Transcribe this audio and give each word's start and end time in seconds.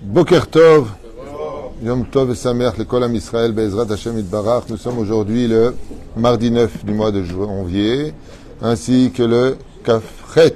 Boker 0.00 0.46
Tov, 0.46 0.90
Yom 1.82 2.06
Tov 2.06 2.30
et 2.30 2.36
Samer, 2.36 2.70
l'école 2.78 3.02
à 3.02 3.08
Israël, 3.08 3.50
Bezrat 3.50 3.92
Hashem 3.92 4.22
Barach. 4.22 4.64
Nous 4.68 4.76
sommes 4.76 4.98
aujourd'hui 4.98 5.48
le 5.48 5.74
mardi 6.16 6.52
9 6.52 6.84
du 6.84 6.92
mois 6.92 7.10
de 7.10 7.24
janvier, 7.24 8.14
ainsi 8.62 9.10
que 9.12 9.24
le 9.24 9.56
Kafret 9.82 10.54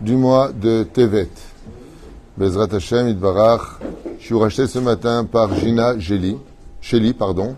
du 0.00 0.16
mois 0.16 0.50
de 0.52 0.82
Tevet. 0.82 1.30
Bezrat 2.36 2.74
Hashem 2.74 3.12
Barach. 3.12 3.78
Je 4.18 4.24
suis 4.24 4.34
racheté 4.34 4.66
ce 4.66 4.80
matin 4.80 5.24
par 5.24 5.54
Gina 5.54 5.98
Sheli, 6.00 6.36
Sheli 6.80 7.14
pardon, 7.14 7.54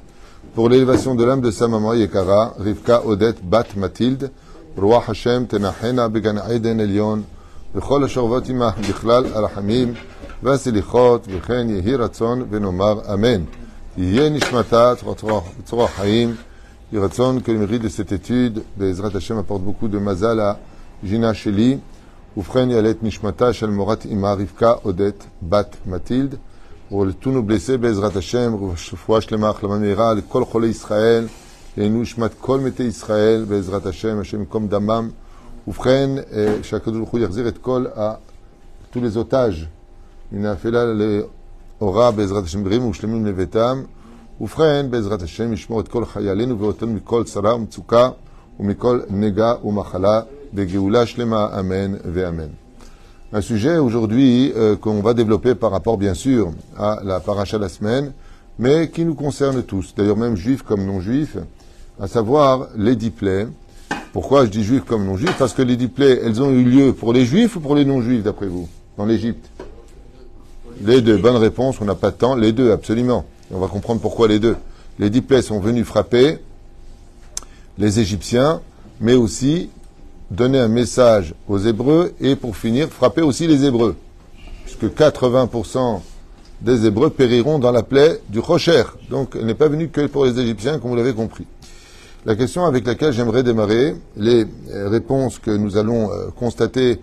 pour 0.55 0.69
l'élévation 0.69 1.14
de 1.14 1.25
l'âme 1.25 1.41
de 1.41 1.51
sa 1.51 1.67
maman 1.67 1.95
Yekara, 1.95 2.57
Rivka 2.59 3.07
Odette 3.07 3.43
Bat 3.43 3.75
Mathilde, 3.75 4.30
Roi 4.77 5.03
Hashem 5.09 5.46
Tenachena 5.46 6.11
Began 6.11 6.43
Eden 6.51 6.79
Elion, 6.79 7.23
Bechol 7.75 8.05
Ashorvotima, 8.05 8.75
Bichlal 8.82 9.25
Arhamim, 9.35 9.95
והסליחות 10.44 11.28
וכן 11.32 11.70
יהי 11.70 11.96
רצון 11.96 12.46
ונאמר 12.50 13.14
אמן. 13.14 13.43
יהיה 13.97 14.29
נשמתה 14.29 14.93
בצורה 15.60 15.88
חיים. 15.88 16.36
יהי 16.92 17.02
רצון 17.02 17.39
que 17.39 17.52
le 17.52 17.57
mérite 17.57 17.82
de 17.82 17.89
cette 17.89 18.11
étude, 18.11 18.60
בעזרת 18.78 19.15
השם 19.15 19.39
apporte 19.39 19.61
beaucoup 19.61 19.88
de 19.88 19.97
mazal 19.97 20.39
à 20.39 20.57
Gina 21.04 21.34
Sheli. 21.34 21.78
ובכן 22.38 22.70
יעלה 22.70 22.89
את 22.89 23.04
נשמתה 23.04 23.54
של 23.54 23.70
מורת 23.70 24.06
אמה 24.14 24.34
רבקה 24.34 24.71
עודד 24.71 25.11
בת 25.42 25.75
מטילד. 25.86 26.36
ולתו 26.92 27.32
nos 27.32 27.52
blessés 27.52 27.78
בעזרת 27.78 28.15
השם, 28.15 28.56
רפואה 28.93 29.21
שלמה, 29.21 29.50
החלמה 29.50 29.79
מהירה 29.79 30.14
לכל 30.14 30.46
חולי 30.46 30.68
ישראל. 30.68 31.28
יהיינו 31.78 32.02
נשמת 32.02 32.31
כל 32.39 32.59
מתי 32.59 32.84
ישראל 32.84 33.45
בעזרת 33.50 33.86
השם, 33.86 34.20
השם 34.20 34.39
ייקום 34.39 34.67
דמם. 34.67 35.09
ובכן, 35.67 36.09
שהקדוש 36.61 36.97
ברוך 36.97 37.09
הוא 37.09 37.20
יחזיר 37.20 37.47
את 37.47 37.58
כל 37.58 37.86
ה... 37.97 38.14
tous 38.95 39.02
les 39.02 39.17
otages. 39.17 39.67
מן 40.31 40.45
האפלה 40.45 40.84
לאורה 41.81 42.11
בעזרת 42.11 42.44
השם 42.44 42.64
בריאים 42.64 42.88
ושלמים 42.88 43.26
לביתם. 43.26 43.84
ובכן, 44.42 44.86
בעזרת 44.90 45.22
השם 45.22 45.54
ישמור 45.54 45.80
את 45.80 45.88
כל 45.88 46.06
חיילינו 46.06 46.59
ואותנו 46.59 46.94
מכל 46.94 47.23
צרה 47.23 47.56
ומצוקה 47.56 48.09
ומכל 48.59 49.00
נגע 49.09 49.54
ומחלה 49.64 50.22
בגאולה 50.54 51.06
שלמה, 51.06 51.59
אמן 51.59 51.94
ואמן. 52.14 52.50
Un 53.34 53.42
sujet 53.42 53.78
aujourd'hui 53.78 54.54
euh, 54.56 54.78
qu'on 54.78 55.02
va 55.02 55.14
développer 55.14 55.56
par 55.56 55.72
rapport 55.72 55.98
bien 55.98 56.14
sûr 56.14 56.52
à 56.78 57.00
la 57.04 57.20
paracha 57.20 57.58
de 57.58 57.64
la 57.64 57.70
semaine, 57.70 58.14
mais 58.59 58.90
qui 58.90 59.04
nous 59.04 59.16
concerne 59.16 59.62
tous, 59.64 59.94
d'ailleurs 59.98 60.16
même 60.16 60.38
juifs 60.38 60.62
comme 60.62 60.86
non-juifs, 60.86 61.38
à 62.00 62.08
savoir 62.08 62.68
les 62.78 62.95
dix 62.95 63.09
plaies, 63.09 63.48
pourquoi 64.14 64.45
je 64.45 64.52
dis 64.52 64.64
juifs 64.64 64.86
comme 64.86 65.06
non-juifs 65.06 65.38
Parce 65.38 65.54
que 65.54 65.64
les 65.64 65.76
dix 65.76 65.90
plaies, 65.90 66.22
elles 66.23 66.42
ont 66.42 66.52
eu 66.52 66.64
lieu 66.64 66.94
pour 66.94 67.12
les 67.12 67.26
juifs 67.26 67.58
ou 67.58 67.59
pour 67.59 67.76
les 67.76 67.84
non-juifs, 67.84 68.23
d'après 68.23 68.48
vous, 68.48 68.70
dans 68.98 69.06
l'Égypte 69.06 69.50
Les 70.83 71.03
deux. 71.03 71.19
Bonne 71.19 71.36
réponse, 71.36 71.77
on 71.83 71.84
n'a 71.84 71.95
pas 71.95 72.11
de 72.11 72.17
temps. 72.17 72.34
Les 72.34 72.53
deux, 72.53 72.73
absolument. 72.73 73.27
On 73.53 73.59
va 73.59 73.67
comprendre 73.67 74.00
pourquoi 74.00 74.28
les 74.28 74.39
deux. 74.39 74.56
Les 74.98 75.11
dix 75.11 75.20
plaies 75.20 75.42
sont 75.42 75.61
venus 75.61 75.84
frapper 75.84 76.39
les 77.77 78.00
Égyptiens, 78.00 78.62
mais 78.98 79.14
aussi 79.14 79.69
donner 80.31 80.59
un 80.59 80.69
message 80.69 81.34
aux 81.48 81.59
Hébreux 81.59 82.14
et 82.20 82.34
pour 82.34 82.56
finir, 82.56 82.89
frapper 82.89 83.20
aussi 83.20 83.47
les 83.47 83.67
Hébreux. 83.67 83.95
Puisque 84.64 84.84
80% 84.84 86.00
des 86.62 86.87
Hébreux 86.87 87.11
périront 87.11 87.59
dans 87.59 87.72
la 87.72 87.83
plaie 87.83 88.20
du 88.31 88.39
Rocher. 88.39 88.84
Donc, 89.11 89.37
elle 89.39 89.44
n'est 89.44 89.55
pas 89.55 89.69
venue 89.69 89.89
que 89.89 90.06
pour 90.06 90.25
les 90.25 90.39
Égyptiens, 90.39 90.78
comme 90.78 90.91
vous 90.91 90.97
l'avez 90.97 91.15
compris. 91.15 91.47
La 92.25 92.37
question 92.37 92.65
avec 92.65 92.87
laquelle 92.87 93.12
j'aimerais 93.12 93.42
démarrer, 93.42 93.97
les 94.17 94.47
réponses 94.70 95.39
que 95.39 95.50
nous 95.50 95.77
allons 95.77 96.11
constater 96.39 97.00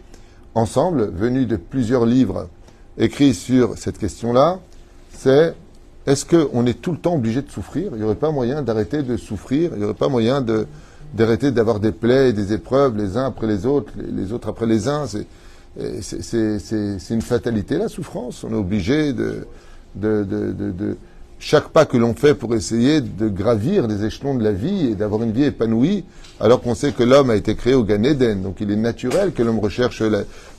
ensemble, 0.55 1.11
venues 1.11 1.45
de 1.45 1.57
plusieurs 1.57 2.05
livres 2.05 2.47
écrits 2.97 3.33
sur 3.33 3.77
cette 3.77 3.97
question-là, 3.97 4.59
c'est 5.11 5.55
est-ce 6.05 6.25
qu'on 6.25 6.65
est 6.65 6.81
tout 6.81 6.91
le 6.91 6.97
temps 6.97 7.15
obligé 7.15 7.41
de 7.41 7.51
souffrir? 7.51 7.91
Il 7.93 7.97
n'y 7.97 8.03
aurait 8.03 8.15
pas 8.15 8.31
moyen 8.31 8.61
d'arrêter 8.61 9.03
de 9.03 9.17
souffrir 9.17 9.71
Il 9.73 9.79
n'y 9.79 9.83
aurait 9.83 9.93
pas 9.93 10.07
moyen 10.07 10.43
d'arrêter 11.13 11.51
d'avoir 11.51 11.79
des 11.79 11.91
plaies 11.91 12.29
et 12.29 12.33
des 12.33 12.53
épreuves 12.53 12.95
les 12.95 13.17
uns 13.17 13.25
après 13.25 13.47
les 13.47 13.65
autres, 13.65 13.91
les, 13.97 14.31
autres 14.31 14.47
après 14.47 14.65
les 14.65 14.87
uns 14.87 15.05
C'est 16.01 17.09
une 17.09 17.21
fatalité 17.21 17.77
la 17.77 17.89
souffrance. 17.89 18.45
On 18.45 18.51
est 18.51 18.57
obligé 18.57 19.11
de, 19.11 19.47
de, 19.95 20.23
de 20.23 20.97
chaque 21.39 21.69
pas 21.69 21.85
que 21.85 21.97
l'on 21.97 22.13
fait 22.13 22.33
pour 22.33 22.55
essayer 22.55 23.01
de 23.01 23.29
gravir 23.29 23.87
les 23.87 24.05
échelons 24.05 24.35
de 24.35 24.43
la 24.43 24.51
vie 24.51 24.87
et 24.87 24.95
d'avoir 24.95 25.21
une 25.23 25.31
vie 25.31 25.43
épanouie, 25.43 26.03
alors 26.39 26.61
qu'on 26.61 26.75
sait 26.75 26.91
que 26.91 27.03
l'homme 27.03 27.29
a 27.29 27.35
été 27.35 27.55
créé 27.55 27.73
au 27.73 27.83
Gan. 27.83 28.01
Donc 28.41 28.57
il 28.59 28.71
est 28.71 28.75
naturel 28.75 29.31
que 29.31 29.43
l'homme 29.43 29.59
recherche 29.59 30.01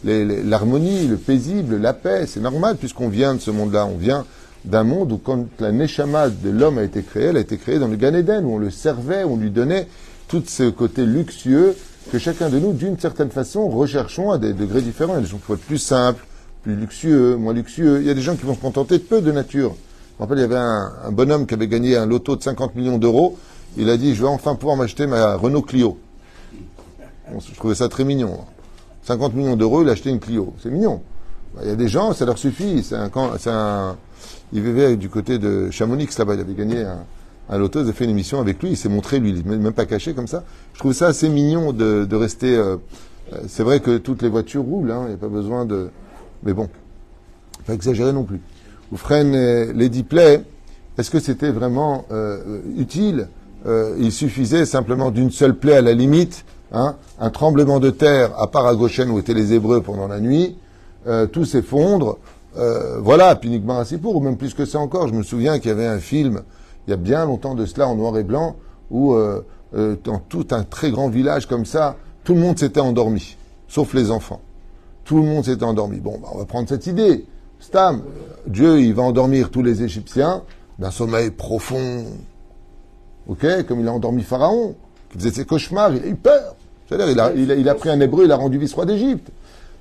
l'harmonie, 0.04 1.06
le 1.06 1.16
paisible, 1.16 1.76
la 1.76 1.92
paix. 1.92 2.26
C'est 2.26 2.40
normal 2.40 2.76
puisqu'on 2.76 3.08
vient 3.08 3.34
de 3.34 3.40
ce 3.40 3.50
monde-là. 3.50 3.86
On 3.86 3.96
vient 3.96 4.24
d'un 4.64 4.84
monde 4.84 5.12
où 5.12 5.18
quand 5.18 5.46
la 5.60 5.72
neshama 5.72 6.28
de 6.30 6.50
l'homme 6.50 6.78
a 6.78 6.84
été 6.84 7.02
créée, 7.02 7.26
elle 7.26 7.36
a 7.36 7.40
été 7.40 7.56
créée 7.56 7.78
dans 7.78 7.88
le 7.88 7.96
Gan 7.96 8.14
où 8.44 8.54
on 8.54 8.58
le 8.58 8.70
servait, 8.70 9.24
où 9.24 9.34
on 9.34 9.36
lui 9.36 9.50
donnait 9.50 9.88
tout 10.28 10.42
ce 10.46 10.68
côté 10.68 11.06
luxueux 11.06 11.74
que 12.12 12.18
chacun 12.18 12.48
de 12.48 12.58
nous, 12.58 12.72
d'une 12.72 12.98
certaine 12.98 13.30
façon, 13.30 13.68
recherchons 13.68 14.30
à 14.30 14.38
des 14.38 14.52
degrés 14.52 14.80
différents. 14.80 15.14
Il 15.14 15.16
y 15.16 15.18
a 15.18 15.22
des 15.22 15.28
gens 15.28 15.38
qui 15.38 15.48
vont 15.48 15.54
être 15.54 15.66
plus 15.66 15.78
simples, 15.78 16.24
plus 16.62 16.74
luxueux, 16.74 17.36
moins 17.36 17.52
luxueux. 17.52 17.98
Il 18.00 18.06
y 18.06 18.10
a 18.10 18.14
des 18.14 18.22
gens 18.22 18.36
qui 18.36 18.46
vont 18.46 18.54
se 18.54 18.60
contenter 18.60 18.98
de 18.98 19.02
peu 19.02 19.20
de 19.20 19.30
nature. 19.30 19.76
Je 20.18 20.24
me 20.24 20.26
rappelle, 20.26 20.38
il 20.38 20.50
y 20.50 20.56
avait 20.56 20.56
un, 20.56 21.12
bonhomme 21.12 21.46
qui 21.46 21.54
avait 21.54 21.68
gagné 21.68 21.96
un 21.96 22.04
loto 22.04 22.34
de 22.34 22.42
50 22.42 22.74
millions 22.74 22.98
d'euros. 22.98 23.38
Il 23.76 23.88
a 23.88 23.96
dit, 23.96 24.16
je 24.16 24.22
vais 24.22 24.28
enfin 24.28 24.56
pouvoir 24.56 24.76
m'acheter 24.76 25.06
ma 25.06 25.36
Renault 25.36 25.62
Clio. 25.62 25.96
Je 27.38 27.54
trouvais 27.54 27.76
ça 27.76 27.88
très 27.88 28.02
mignon. 28.02 28.40
50 29.04 29.34
millions 29.34 29.54
d'euros, 29.54 29.82
il 29.82 29.88
a 29.88 29.92
acheté 29.92 30.10
une 30.10 30.18
Clio. 30.18 30.54
C'est 30.60 30.70
mignon. 30.70 31.02
Il 31.62 31.68
y 31.68 31.70
a 31.70 31.76
des 31.76 31.86
gens, 31.86 32.12
ça 32.14 32.24
leur 32.24 32.36
suffit. 32.36 32.84
Il 34.52 34.60
vivait 34.60 34.96
du 34.96 35.08
côté 35.08 35.38
de 35.38 35.70
Chamonix 35.70 36.08
là-bas. 36.18 36.34
Il 36.34 36.40
avait 36.40 36.54
gagné 36.54 36.82
un, 36.82 37.04
un 37.48 37.58
loto. 37.58 37.78
Ont 37.78 37.92
fait 37.92 38.02
une 38.02 38.10
émission 38.10 38.40
avec 38.40 38.60
lui. 38.60 38.70
Il 38.70 38.76
s'est 38.76 38.88
montré, 38.88 39.20
lui, 39.20 39.30
il 39.30 39.44
même 39.44 39.72
pas 39.72 39.86
caché 39.86 40.14
comme 40.14 40.26
ça. 40.26 40.42
Je 40.74 40.80
trouve 40.80 40.94
ça 40.94 41.06
assez 41.06 41.28
mignon 41.28 41.72
de, 41.72 42.16
rester. 42.16 42.56
Euh, 42.56 42.76
c'est 43.46 43.62
vrai 43.62 43.78
que 43.78 43.98
toutes 43.98 44.22
les 44.22 44.28
voitures 44.28 44.64
roulent. 44.64 44.90
Hein, 44.90 45.02
il 45.04 45.08
n'y 45.10 45.14
a 45.14 45.18
pas 45.18 45.28
besoin 45.28 45.64
de. 45.64 45.90
Mais 46.42 46.54
bon, 46.54 46.68
pas 47.66 47.74
exagérer 47.74 48.12
non 48.12 48.24
plus 48.24 48.40
ou 48.92 48.96
freine 48.96 49.72
les 49.72 49.88
dix 49.88 50.02
plaies, 50.02 50.42
est-ce 50.98 51.10
que 51.10 51.20
c'était 51.20 51.50
vraiment 51.50 52.06
euh, 52.10 52.60
utile? 52.76 53.28
Euh, 53.66 53.94
Il 54.00 54.10
suffisait 54.10 54.66
simplement 54.66 55.10
d'une 55.10 55.30
seule 55.30 55.54
plaie 55.54 55.76
à 55.76 55.82
la 55.82 55.92
limite, 55.92 56.44
hein, 56.72 56.96
un 57.20 57.30
tremblement 57.30 57.78
de 57.78 57.90
terre 57.90 58.32
à 58.38 58.48
part 58.48 58.66
à 58.66 58.74
où 58.74 59.18
étaient 59.18 59.34
les 59.34 59.52
Hébreux 59.52 59.80
pendant 59.80 60.08
la 60.08 60.18
nuit, 60.18 60.56
euh, 61.06 61.26
tout 61.26 61.44
s'effondre, 61.44 62.18
voilà, 63.00 63.36
puis 63.36 63.50
Nigmar 63.50 63.84
pour 64.02 64.16
ou 64.16 64.20
même 64.20 64.36
plus 64.36 64.52
que 64.52 64.64
ça 64.64 64.80
encore. 64.80 65.06
Je 65.06 65.14
me 65.14 65.22
souviens 65.22 65.60
qu'il 65.60 65.68
y 65.68 65.72
avait 65.72 65.86
un 65.86 66.00
film, 66.00 66.42
il 66.86 66.90
y 66.90 66.92
a 66.92 66.96
bien 66.96 67.24
longtemps 67.24 67.54
de 67.54 67.64
cela, 67.64 67.86
en 67.86 67.94
noir 67.94 68.18
et 68.18 68.24
blanc, 68.24 68.56
où 68.90 69.14
dans 69.72 70.18
tout 70.28 70.48
un 70.50 70.64
très 70.64 70.90
grand 70.90 71.08
village 71.08 71.46
comme 71.46 71.64
ça, 71.64 71.94
tout 72.24 72.34
le 72.34 72.40
monde 72.40 72.58
s'était 72.58 72.80
endormi, 72.80 73.36
sauf 73.68 73.94
les 73.94 74.10
enfants. 74.10 74.40
Tout 75.04 75.18
le 75.18 75.22
monde 75.22 75.44
s'était 75.44 75.62
endormi. 75.62 76.00
Bon, 76.00 76.18
bah, 76.20 76.30
on 76.34 76.38
va 76.38 76.46
prendre 76.46 76.68
cette 76.68 76.88
idée. 76.88 77.26
Stam, 77.60 78.02
Dieu, 78.46 78.80
il 78.80 78.94
va 78.94 79.02
endormir 79.02 79.50
tous 79.50 79.62
les 79.62 79.82
Égyptiens 79.82 80.42
d'un 80.78 80.90
sommeil 80.90 81.30
profond. 81.30 82.04
Ok 83.28 83.46
Comme 83.66 83.80
il 83.80 83.88
a 83.88 83.92
endormi 83.92 84.22
Pharaon, 84.22 84.74
qui 85.10 85.18
faisait 85.18 85.32
ses 85.32 85.44
cauchemars, 85.44 85.94
il 85.94 86.02
a 86.02 86.06
eu 86.06 86.14
peur. 86.14 86.54
C'est-à-dire, 86.88 87.32
il 87.36 87.68
a, 87.68 87.74
pris 87.74 87.90
un 87.90 88.00
hébreu, 88.00 88.24
il 88.24 88.32
a 88.32 88.36
rendu 88.36 88.58
vice-roi 88.58 88.86
d'Égypte. 88.86 89.28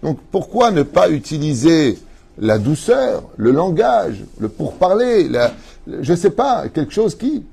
Donc, 0.04 0.20
pourquoi 0.32 0.72
ne 0.72 0.84
pas 0.84 1.10
utiliser 1.10 1.98
la 2.38 2.58
douceur, 2.58 3.24
le 3.38 3.52
langage, 3.52 4.24
le 4.40 4.50
pourparler, 4.50 5.28
la, 5.30 5.54
je 6.02 6.14
sais 6.14 6.30
pas, 6.32 6.68
quelque 6.70 6.94
chose 6.94 7.16
qui. 7.16 7.44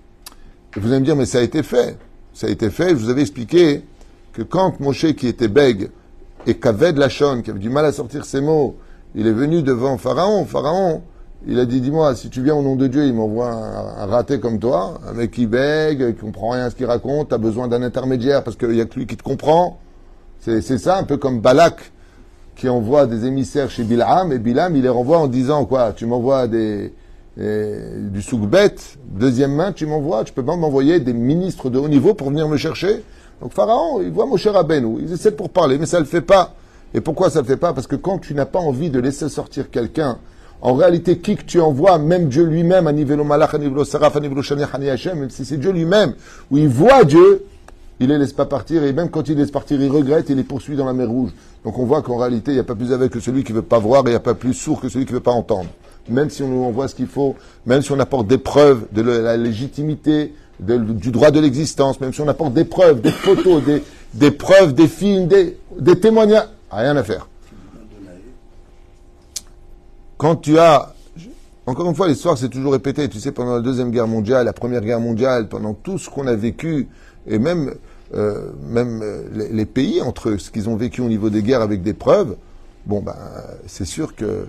Vous 0.77 0.89
allez 0.89 1.01
me 1.01 1.05
dire, 1.05 1.17
mais 1.17 1.27
ça 1.27 1.39
a 1.39 1.43
été 1.43 1.63
fait. 1.63 1.97
Ça 2.33 2.49
a 2.49 2.51
été 2.51 2.69
fait, 2.71 2.91
je 2.91 2.95
vous 2.95 3.11
avais 3.11 3.23
expliqué 3.23 3.85
que 4.33 4.43
quand 4.43 4.81
Moshe, 4.81 5.13
qui 5.15 5.29
était 5.29 5.49
bègue, 5.49 5.91
et 6.47 6.55
qu'avait 6.55 6.93
de 6.93 6.99
la 6.99 7.09
chonne, 7.09 7.43
qui 7.43 7.51
avait 7.51 7.61
du 7.61 7.71
mal 7.71 7.85
à 7.85 7.93
sortir 7.93 8.25
ses 8.25 8.41
mots, 8.41 8.77
il 9.15 9.27
est 9.27 9.33
venu 9.33 9.63
devant 9.63 9.97
Pharaon. 9.99 10.45
Pharaon, 10.45 11.03
il 11.47 11.59
a 11.59 11.67
dit, 11.67 11.81
dis-moi, 11.81 12.15
si 12.15 12.31
tu 12.31 12.43
viens 12.43 12.55
au 12.55 12.63
nom 12.63 12.77
de 12.77 12.87
Dieu, 12.87 13.05
il 13.05 13.15
m'envoie 13.15 13.51
un, 13.51 14.07
raté 14.07 14.41
comme 14.41 14.59
toi, 14.59 14.99
un 15.07 15.13
mec 15.13 15.31
qui 15.31 15.47
bègue, 15.47 16.15
qui 16.15 16.21
comprend 16.21 16.51
rien 16.51 16.65
à 16.65 16.71
ce 16.71 16.75
qu'il 16.75 16.87
raconte, 16.87 17.29
tu 17.29 17.35
as 17.35 17.39
besoin 17.39 17.69
d'un 17.69 17.83
intermédiaire 17.83 18.43
parce 18.43 18.57
qu'il 18.57 18.75
y 18.75 18.81
a 18.81 18.87
que 18.87 18.99
lui 18.99 19.07
qui 19.07 19.17
te 19.17 19.23
comprend. 19.23 19.79
C'est 20.41 20.79
ça, 20.79 20.99
un 20.99 21.05
peu 21.05 21.17
comme 21.17 21.41
Balak, 21.41 21.93
qui 22.57 22.69
envoie 22.69 23.07
des 23.07 23.25
émissaires 23.25 23.71
chez 23.71 23.83
Bilham, 23.83 24.31
et 24.33 24.39
Bilham, 24.39 24.77
il 24.77 24.83
les 24.83 24.89
renvoie 24.89 25.19
en 25.19 25.27
disant, 25.27 25.65
quoi, 25.65 25.93
tu 25.93 26.07
m'envoies 26.07 26.49
des, 26.49 26.93
du 27.37 28.23
soukbet, 28.23 28.75
deuxième 29.07 29.55
main, 29.55 29.73
tu 29.73 29.87
m'envoies, 29.87 30.25
tu 30.25 30.33
peux 30.33 30.45
pas 30.45 30.57
m'envoyer 30.57 31.01
des 31.01 31.13
ministres 31.13 31.71
de 31.71 31.79
haut 31.79 31.89
niveau 31.89 32.15
pour 32.15 32.29
venir 32.29 32.49
me 32.49 32.57
chercher. 32.57 33.03
Donc 33.41 33.53
Pharaon, 33.53 34.01
il 34.03 34.11
voit 34.11 34.27
mon 34.27 34.37
cher 34.37 34.57
Abenou, 34.57 34.99
il 35.01 35.13
essaie 35.13 35.33
pour 35.33 35.51
parler, 35.51 35.79
mais 35.79 35.87
ça 35.87 35.99
le 35.99 36.05
fait 36.05 36.21
pas. 36.21 36.55
Et 36.95 37.01
pourquoi 37.01 37.29
ça 37.29 37.41
ne 37.41 37.45
le 37.45 37.49
fait 37.49 37.57
pas? 37.57 37.73
Parce 37.73 37.87
que 37.89 37.97
quand 37.97 38.19
tu 38.19 38.35
n'as 38.35 38.47
pas 38.47 38.61
envie 38.61 38.89
de 38.89 39.01
laisser 39.01 39.29
sortir 39.29 39.71
quelqu'un, 39.71 40.19
en 40.63 40.75
réalité, 40.75 41.19
qui 41.19 41.37
que 41.37 41.43
tu 41.43 41.61
envoies, 41.61 41.99
même 41.99 42.29
Dieu 42.29 42.45
lui-même, 42.45 42.87
à 42.87 42.93
niveau 42.93 43.23
malach, 43.23 43.53
à 43.55 43.59
niveau 43.59 43.85
saraf, 43.85 44.17
à 44.17 44.21
niveau 44.21 44.41
Hashem, 44.41 45.19
même 45.19 45.29
si 45.29 45.45
c'est 45.45 45.59
Dieu 45.59 45.73
lui-même, 45.73 46.15
où 46.51 46.57
il 46.57 46.69
voit 46.69 47.05
Dieu, 47.05 47.45
il 48.01 48.09
les 48.09 48.17
laisse 48.17 48.33
pas 48.33 48.47
partir, 48.47 48.83
et 48.83 48.93
même 48.93 49.11
quand 49.11 49.29
il 49.29 49.37
laisse 49.37 49.51
partir, 49.51 49.81
il 49.83 49.91
regrette, 49.91 50.31
et 50.31 50.35
les 50.35 50.43
poursuit 50.43 50.77
dans 50.77 50.87
la 50.87 50.95
mer 50.95 51.09
rouge. 51.09 51.33
Donc 51.65 51.79
on 51.79 51.85
voit 51.85 52.01
qu'en 52.01 52.17
réalité, 52.17 52.53
il 52.53 52.55
n'y 52.55 52.61
a 52.61 52.65
pas 52.65 52.75
plus 52.75 52.93
aveugle 52.93 53.13
que 53.13 53.21
celui 53.21 53.45
qui 53.45 53.53
ne 53.53 53.59
veut 53.59 53.63
pas 53.63 53.79
voir, 53.79 54.03
et 54.03 54.09
il 54.09 54.11
n'y 54.11 54.17
a 54.17 54.21
pas 54.21 54.35
plus 54.35 54.55
sourd 54.55 54.81
que 54.81 54.89
celui 54.89 55.05
qui 55.05 55.13
ne 55.13 55.19
veut 55.19 55.23
pas 55.23 55.33
entendre. 55.33 55.69
même 56.09 56.31
si 56.31 56.43
on 56.43 56.49
nous 56.49 56.65
envoie 56.65 56.89
ce 56.89 56.95
qu'il 56.95 57.09
faut, 57.09 57.35
même 57.67 57.83
si 57.83 57.93
on 57.93 57.99
apporte 57.99 58.27
des 58.27 58.39
preuves 58.39 58.87
de 58.93 59.03
la 59.03 59.37
légitimité, 59.37 60.33
du 60.61 61.11
droit 61.11 61.31
de 61.31 61.41
l'existence, 61.41 62.01
même 62.01 62.13
si 62.13 62.21
on 62.21 62.29
apporte 62.29 62.55
des 62.55 62.65
preuves, 62.65 63.01
des 63.01 63.11
photos, 63.11 63.63
des, 64.15 64.31
preuves, 64.31 64.73
des 64.73 64.89
films, 64.89 65.27
des, 65.27 65.59
des 65.79 65.99
témoignages, 65.99 66.47
rien 66.77 66.97
à 66.97 67.03
faire. 67.03 67.29
Quand 70.17 70.37
tu 70.37 70.59
as 70.59 70.95
encore 71.67 71.89
une 71.89 71.95
fois, 71.95 72.09
l'histoire 72.09 72.37
s'est 72.37 72.51
toujours 72.51 72.73
répétée. 72.73 73.09
Tu 73.09 73.19
sais, 73.21 73.33
pendant 73.33 73.55
la 73.55 73.61
Deuxième 73.61 73.91
Guerre 73.91 74.07
mondiale, 74.07 74.45
la 74.45 74.53
Première 74.53 74.83
Guerre 74.83 75.01
mondiale, 75.01 75.49
pendant 75.49 75.73
tout 75.73 75.99
ce 75.99 76.11
qu'on 76.11 76.27
a 76.27 76.35
vécu, 76.35 76.89
et 77.27 77.39
même, 77.39 77.75
euh, 78.15 78.51
même 78.69 79.01
euh, 79.03 79.23
les, 79.51 79.65
pays 79.65 80.03
entre 80.03 80.31
eux, 80.31 80.39
ce 80.39 80.51
qu'ils 80.51 80.69
ont 80.69 80.77
vécu 80.77 81.01
au 81.01 81.09
niveau 81.09 81.31
des 81.31 81.43
guerres 81.43 81.63
avec 81.63 81.83
des 81.83 81.95
preuves, 81.95 82.37
bon, 82.85 83.01
ben, 83.01 83.17
c'est 83.67 83.87
sûr 83.87 84.15
que 84.15 84.25
euh, 84.25 84.47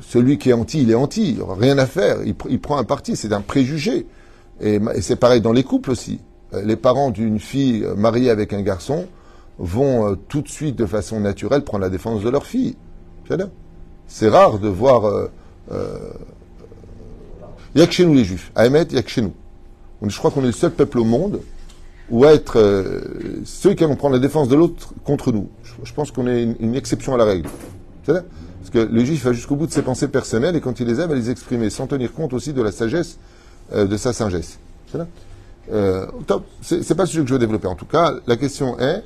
celui 0.00 0.36
qui 0.36 0.50
est 0.50 0.52
anti, 0.52 0.82
il 0.82 0.90
est 0.90 0.96
anti. 0.96 1.28
Il 1.28 1.36
n'y 1.36 1.40
aura 1.40 1.54
rien 1.54 1.78
à 1.78 1.86
faire. 1.86 2.18
Il, 2.24 2.60
prend 2.60 2.76
un 2.76 2.84
parti. 2.84 3.14
C'est 3.14 3.32
un 3.32 3.40
préjugé. 3.40 4.06
Et, 4.60 4.80
c'est 5.00 5.16
pareil 5.16 5.40
dans 5.40 5.52
les 5.52 5.62
couples 5.62 5.92
aussi. 5.92 6.18
Les 6.64 6.76
parents 6.76 7.10
d'une 7.10 7.38
fille 7.38 7.86
mariée 7.96 8.30
avec 8.30 8.52
un 8.52 8.62
garçon 8.62 9.06
vont 9.58 10.16
tout 10.28 10.42
de 10.42 10.48
suite, 10.48 10.76
de 10.76 10.86
façon 10.86 11.20
naturelle, 11.20 11.62
prendre 11.62 11.82
la 11.82 11.90
défense 11.90 12.22
de 12.22 12.30
leur 12.30 12.46
fille. 12.46 12.76
C'est 14.06 14.28
rare 14.28 14.58
de 14.58 14.68
voir 14.68 15.28
il 17.74 17.78
n'y 17.78 17.82
a 17.82 17.86
que 17.86 17.92
chez 17.92 18.06
nous 18.06 18.14
les 18.14 18.24
juifs. 18.24 18.52
À 18.54 18.66
émettre, 18.66 18.92
il 18.92 18.94
n'y 18.94 19.00
a 19.00 19.02
que 19.02 19.10
chez 19.10 19.22
nous. 19.22 19.32
Je 20.06 20.16
crois 20.18 20.30
qu'on 20.30 20.42
est 20.42 20.46
le 20.46 20.52
seul 20.52 20.70
peuple 20.70 20.98
au 20.98 21.04
monde 21.04 21.40
où 22.10 22.24
être 22.24 22.58
euh, 22.58 23.00
ceux 23.44 23.74
qui 23.74 23.84
vont 23.84 23.96
prendre 23.96 24.14
la 24.14 24.20
défense 24.20 24.48
de 24.48 24.54
l'autre 24.54 24.92
contre 25.04 25.32
nous. 25.32 25.48
Je, 25.82 25.92
pense 25.92 26.10
qu'on 26.10 26.26
est 26.26 26.42
une, 26.42 26.74
exception 26.74 27.14
à 27.14 27.16
la 27.16 27.24
règle. 27.24 27.48
Parce 28.06 28.70
que 28.70 28.78
le 28.78 29.04
juif 29.04 29.24
va 29.24 29.32
jusqu'au 29.32 29.56
bout 29.56 29.66
de 29.66 29.72
ses 29.72 29.82
pensées 29.82 30.08
personnelles 30.08 30.54
et 30.56 30.60
quand 30.60 30.78
il 30.78 30.86
les 30.86 31.00
a, 31.00 31.06
va 31.06 31.14
les 31.14 31.30
exprimer 31.30 31.70
sans 31.70 31.86
tenir 31.86 32.12
compte 32.12 32.32
aussi 32.32 32.52
de 32.52 32.62
la 32.62 32.70
sagesse 32.70 33.18
euh, 33.72 33.86
de 33.86 33.96
sa 33.96 34.12
sagesse. 34.12 34.58
Euh, 35.72 36.06
c'est 36.60 36.94
pas 36.94 37.06
ce 37.06 37.18
que 37.18 37.26
je 37.26 37.32
veux 37.32 37.38
développer. 37.38 37.66
En 37.66 37.74
tout 37.74 37.86
cas, 37.86 38.12
la 38.26 38.36
question 38.36 38.78
est 38.78 39.02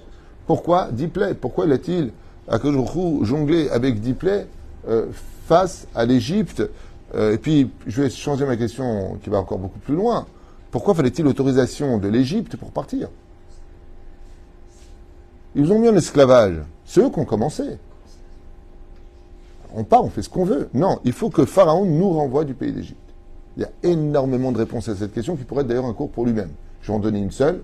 pourquoi 0.49 0.89
Diplay 0.91 1.35
Pourquoi 1.35 1.67
l'a-t-il 1.67 2.11
à 2.49 2.59
jonglé 3.23 3.69
avec 3.69 4.01
Diplay 4.01 4.47
euh, 4.89 5.07
face 5.47 5.87
à 5.95 6.07
l'Égypte? 6.07 6.63
Euh, 7.15 7.35
et 7.35 7.39
puis, 7.39 7.71
je 7.87 8.01
vais 8.01 8.09
changer 8.09 8.47
ma 8.47 8.57
question 8.57 9.19
qui 9.23 9.29
va 9.29 9.41
encore 9.41 9.59
beaucoup 9.59 9.79
plus 9.79 9.95
loin. 9.95 10.27
Pourquoi 10.71 10.95
fallait-il 10.95 11.27
l'autorisation 11.27 11.99
de 11.99 12.09
l'Égypte 12.09 12.57
pour 12.57 12.71
partir? 12.71 13.11
Ils 15.55 15.71
ont 15.71 15.79
mis 15.79 15.91
en 15.91 15.97
esclavage. 15.97 16.57
C'est 16.87 17.03
eux 17.03 17.11
qui 17.11 17.19
ont 17.19 17.27
commencé. 17.27 17.65
On 19.75 19.85
part, 19.85 20.03
on 20.03 20.09
fait 20.09 20.23
ce 20.23 20.31
qu'on 20.31 20.47
veut. 20.47 20.71
Non, 20.73 20.99
il 21.05 21.13
faut 21.13 21.29
que 21.29 21.45
Pharaon 21.45 21.85
nous 21.85 22.09
renvoie 22.09 22.47
du 22.47 22.55
pays 22.55 22.73
d'Égypte. 22.73 22.97
Il 23.59 23.65
y 23.65 23.67
a 23.67 23.71
énormément 23.83 24.51
de 24.51 24.57
réponses 24.57 24.89
à 24.89 24.97
cette 24.97 25.13
question 25.13 25.37
qui 25.37 25.45
pourrait 25.45 25.61
être 25.61 25.69
d'ailleurs 25.69 25.85
un 25.85 25.93
cours 25.93 26.11
pour 26.11 26.25
lui-même. 26.25 26.53
Je 26.81 26.91
vais 26.91 26.97
en 26.97 27.01
donner 27.01 27.19
une 27.19 27.33
seule. 27.33 27.61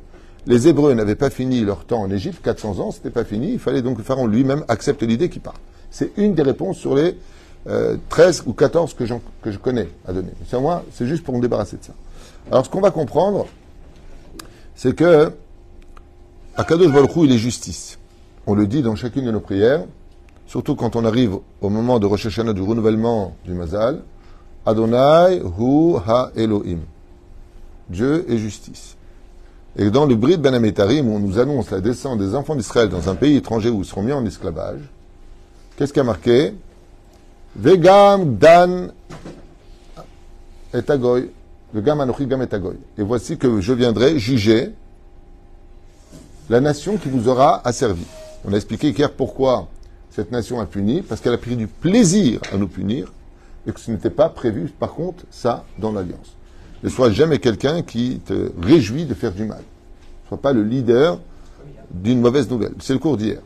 Les 0.47 0.69
Hébreux 0.69 0.93
n'avaient 0.95 1.15
pas 1.15 1.31
fini 1.31 1.61
leur 1.61 1.85
temps 1.85 2.01
en 2.01 2.11
Égypte, 2.11 2.45
400 2.45 2.79
ans, 2.79 2.91
c'était 2.91 3.11
pas 3.11 3.25
fini. 3.25 3.53
Il 3.53 3.59
fallait 3.59 3.81
donc 3.81 3.97
que 3.99 4.03
Pharaon 4.03 4.27
lui-même 4.27 4.65
accepte 4.69 5.03
l'idée 5.03 5.31
qu'il 5.31 5.41
part. 5.41 5.55
C'est 5.91 6.11
une 6.17 6.35
des 6.35 6.43
réponses 6.43 6.77
sur 6.77 6.95
les 6.95 7.17
13 7.65 8.41
euh, 8.47 8.51
ou 8.51 8.53
14 8.53 8.95
que, 8.95 9.07
je 9.07 9.59
connais 9.59 9.89
à 10.07 10.13
donner. 10.13 10.33
C'est 10.47 10.61
moi, 10.61 10.85
c'est 10.93 11.07
juste 11.07 11.25
pour 11.25 11.35
me 11.35 11.41
débarrasser 11.41 11.79
de 11.79 11.85
ça. 11.85 11.95
Alors, 12.51 12.65
ce 12.65 12.71
qu'on 12.71 12.83
va 12.83 12.91
comprendre, 12.91 13.47
c'est 14.75 14.95
que 14.95 15.33
Akadosh 16.57 16.93
Baruch 16.93 17.13
il 17.17 17.33
est 17.33 17.39
justice. 17.39 17.99
On 18.47 18.55
le 18.55 18.67
dit 18.67 18.83
dans 18.83 18.95
chacune 18.97 19.25
de 19.25 19.31
nos 19.31 19.41
prières, 19.41 19.85
surtout 20.47 20.77
quand 20.77 20.95
on 20.95 21.07
arrive 21.07 21.39
au 21.63 21.71
moment 21.71 21.99
de 21.99 22.07
Rosh 22.07 22.27
Hashanah, 22.27 22.53
du 22.53 22.61
renouvellement 22.61 23.35
du 23.47 23.55
Mazal. 23.55 24.03
Adonai 24.67 25.41
Hu 25.59 25.97
Ha 26.07 26.33
Elohim. 26.37 26.81
Dieu 27.89 28.31
est 28.31 28.39
justice. 28.39 28.97
Et 29.77 29.91
dans 29.91 30.07
le 30.07 30.15
Brit 30.15 30.37
Ben 30.37 30.55
Ametarim, 30.55 31.09
on 31.09 31.19
nous 31.19 31.39
annonce 31.39 31.71
la 31.71 31.81
descente 31.81 32.19
des 32.19 32.35
enfants 32.35 32.55
d'Israël 32.55 32.89
dans 32.89 33.09
un 33.09 33.17
pays 33.17 33.37
étranger 33.37 33.71
où 33.71 33.81
ils 33.81 33.85
seront 33.85 34.03
mis 34.03 34.13
en 34.13 34.25
esclavage, 34.25 34.81
qu'est-ce 35.77 35.93
qui 35.93 36.01
a 36.01 36.05
marqué? 36.05 36.55
Vegam 37.57 38.37
dan 38.37 38.93
et 40.73 40.91
agoy. 40.91 41.31
Vegam 41.73 42.01
anochi 42.01 42.27
gam 42.27 42.43
et 42.43 42.55
agoy. 42.55 42.77
Et 42.99 43.03
voici 43.03 43.37
que 43.37 43.61
je 43.61 43.73
viendrai 43.73 44.19
juger 44.19 44.73
la 46.49 46.61
nation 46.61 46.97
qui 46.97 47.09
vous 47.09 47.29
aura 47.29 47.61
asservi. 47.67 48.05
On 48.45 48.53
a 48.53 48.57
expliqué 48.57 48.91
hier 48.91 49.11
pourquoi 49.11 49.69
cette 50.11 50.31
nation 50.31 50.61
a 50.61 50.67
puni, 50.67 51.03
parce 51.03 51.21
qu'elle 51.21 51.35
a 51.35 51.39
pris 51.39 51.57
du 51.57 51.67
plaisir 51.67 52.41
à 52.53 52.57
nous 52.57 52.69
punir, 52.69 53.13
et 53.67 53.73
que 53.73 53.81
ce 53.81 53.91
n'était 53.91 54.11
pas 54.11 54.29
prévu, 54.29 54.69
par 54.79 54.93
contre, 54.93 55.25
ça, 55.31 55.65
dans 55.79 55.91
l'alliance. 55.91 56.37
Ne 56.85 56.91
sois 56.91 57.11
jamais 57.11 57.39
quelqu'un 57.39 57.81
qui 57.81 58.21
te 58.27 58.53
réjouit 58.61 59.07
de 59.07 59.15
faire 59.15 59.33
du 59.33 59.47
mal. 59.47 59.61
Ne 60.25 60.29
sois 60.29 60.37
pas 60.37 60.53
le 60.53 60.63
leader 60.63 61.19
d'une 61.91 62.21
mauvaise 62.21 62.51
nouvelle. 62.51 62.75
C'est 62.79 62.93
le 62.93 62.99
cours 62.99 63.17
d'hier. 63.17 63.41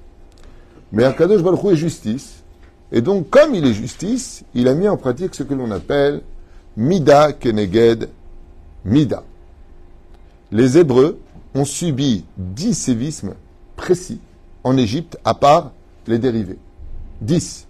Mais 0.90 1.04
Akadosh 1.04 1.40
Baruch 1.40 1.62
Hu 1.62 1.68
est 1.68 1.76
justice. 1.76 2.42
Et 2.90 3.00
donc, 3.00 3.30
comme 3.30 3.54
il 3.54 3.64
est 3.64 3.72
justice, 3.72 4.42
il 4.54 4.66
a 4.66 4.74
mis 4.74 4.88
en 4.88 4.96
pratique 4.96 5.36
ce 5.36 5.44
que 5.44 5.54
l'on 5.54 5.70
appelle 5.70 6.22
Mida 6.76 7.32
Keneged 7.32 8.08
Mida. 8.84 9.22
Les 10.50 10.76
Hébreux 10.76 11.20
ont 11.54 11.64
subi 11.64 12.24
dix 12.36 12.74
sévismes 12.74 13.34
précis 13.76 14.18
en 14.64 14.76
Égypte, 14.76 15.16
à 15.24 15.34
part 15.34 15.70
les 16.08 16.18
dérivés. 16.18 16.58
Dix. 17.20 17.68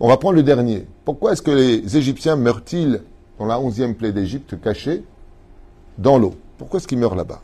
On 0.00 0.08
va 0.08 0.16
prendre 0.16 0.34
le 0.34 0.42
dernier. 0.42 0.84
Pourquoi 1.04 1.32
est-ce 1.32 1.42
que 1.42 1.52
les 1.52 1.96
Égyptiens 1.96 2.34
meurent-ils 2.34 3.02
dans 3.38 3.46
la 3.46 3.60
onzième 3.60 3.94
plaie 3.94 4.12
d'Égypte 4.12 4.60
cachée 4.60 5.02
dans 5.96 6.18
l'eau 6.18 6.34
Pourquoi 6.58 6.78
est-ce 6.78 6.88
qu'ils 6.88 6.98
meurent 6.98 7.14
là-bas? 7.14 7.40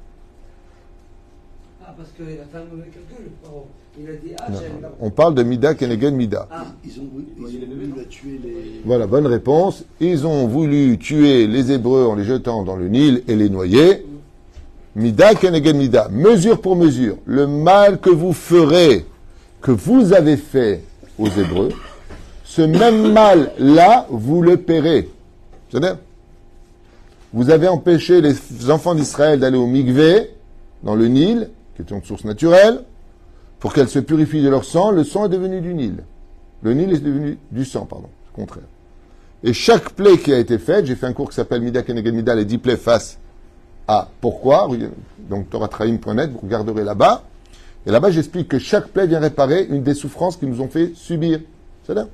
Ah, 1.86 1.94
parce 1.96 2.10
que 2.10 2.22
la 2.22 2.44
femme 2.46 2.68
calcul, 2.92 3.30
ah, 4.38 4.44
On 5.00 5.10
parle 5.10 5.34
de 5.34 5.42
Mida 5.42 5.74
Kenegen 5.74 6.16
Mida. 6.16 6.48
Ah. 6.50 6.64
Ils 6.84 7.00
ont 7.00 7.08
voulu, 7.12 8.06
tuer 8.08 8.40
les. 8.42 8.82
Voilà, 8.84 9.06
bonne 9.06 9.26
réponse. 9.26 9.84
Ils 10.00 10.26
ont 10.26 10.48
voulu 10.48 10.98
tuer 10.98 11.46
les 11.46 11.70
Hébreux 11.70 12.06
en 12.06 12.16
les 12.16 12.24
jetant 12.24 12.64
dans 12.64 12.76
le 12.76 12.88
Nil 12.88 13.22
et 13.28 13.36
les 13.36 13.48
noyer. 13.48 14.04
Mida 14.96 15.34
Kenegen 15.34 15.76
Mida. 15.76 16.08
Mesure 16.10 16.60
pour 16.60 16.74
mesure. 16.74 17.18
Le 17.26 17.46
mal 17.46 18.00
que 18.00 18.10
vous 18.10 18.32
ferez, 18.32 19.06
que 19.60 19.70
vous 19.70 20.12
avez 20.12 20.36
fait 20.36 20.82
aux 21.18 21.28
Hébreux, 21.28 21.70
ce 22.44 22.62
même 22.62 23.12
mal-là, 23.12 24.06
vous 24.10 24.42
le 24.42 24.56
paierez. 24.56 25.08
C'est-à-dire, 25.74 25.98
vous 27.32 27.50
avez 27.50 27.66
empêché 27.66 28.20
les 28.20 28.70
enfants 28.70 28.94
d'Israël 28.94 29.40
d'aller 29.40 29.58
au 29.58 29.66
Migvé, 29.66 30.30
dans 30.84 30.94
le 30.94 31.08
Nil, 31.08 31.50
qui 31.74 31.82
est 31.82 31.90
une 31.90 32.04
source 32.04 32.24
naturelle 32.24 32.84
pour 33.58 33.72
qu'elles 33.72 33.88
se 33.88 33.98
purifient 33.98 34.42
de 34.42 34.48
leur 34.48 34.64
sang, 34.64 34.92
le 34.92 35.02
sang 35.02 35.24
est 35.24 35.30
devenu 35.30 35.60
du 35.60 35.74
Nil. 35.74 35.96
Le 36.62 36.74
Nil 36.74 36.92
est 36.92 37.00
devenu 37.00 37.38
du 37.50 37.64
sang, 37.64 37.86
pardon, 37.86 38.08
au 38.32 38.36
contraire. 38.36 38.64
Et 39.42 39.52
chaque 39.52 39.90
plaie 39.90 40.16
qui 40.18 40.32
a 40.32 40.38
été 40.38 40.58
faite, 40.58 40.86
j'ai 40.86 40.94
fait 40.94 41.06
un 41.06 41.12
cours 41.12 41.28
qui 41.28 41.34
s'appelle 41.34 41.60
Mida 41.60 41.82
Keneged 41.82 42.14
Mida, 42.14 42.36
les 42.36 42.44
dix 42.44 42.58
plaies 42.58 42.76
face 42.76 43.18
à 43.88 44.08
pourquoi, 44.20 44.68
donc 45.18 45.50
toratraim.net, 45.50 46.30
vous 46.30 46.38
regarderez 46.40 46.84
là-bas. 46.84 47.24
Et 47.84 47.90
là-bas, 47.90 48.12
j'explique 48.12 48.46
que 48.46 48.60
chaque 48.60 48.88
plaie 48.88 49.08
vient 49.08 49.18
réparer 49.18 49.66
une 49.68 49.82
des 49.82 49.94
souffrances 49.94 50.36
qui 50.36 50.46
nous 50.46 50.60
ont 50.60 50.68
fait 50.68 50.92
subir. 50.94 51.40
C'est 51.84 51.94
là. 51.94 52.06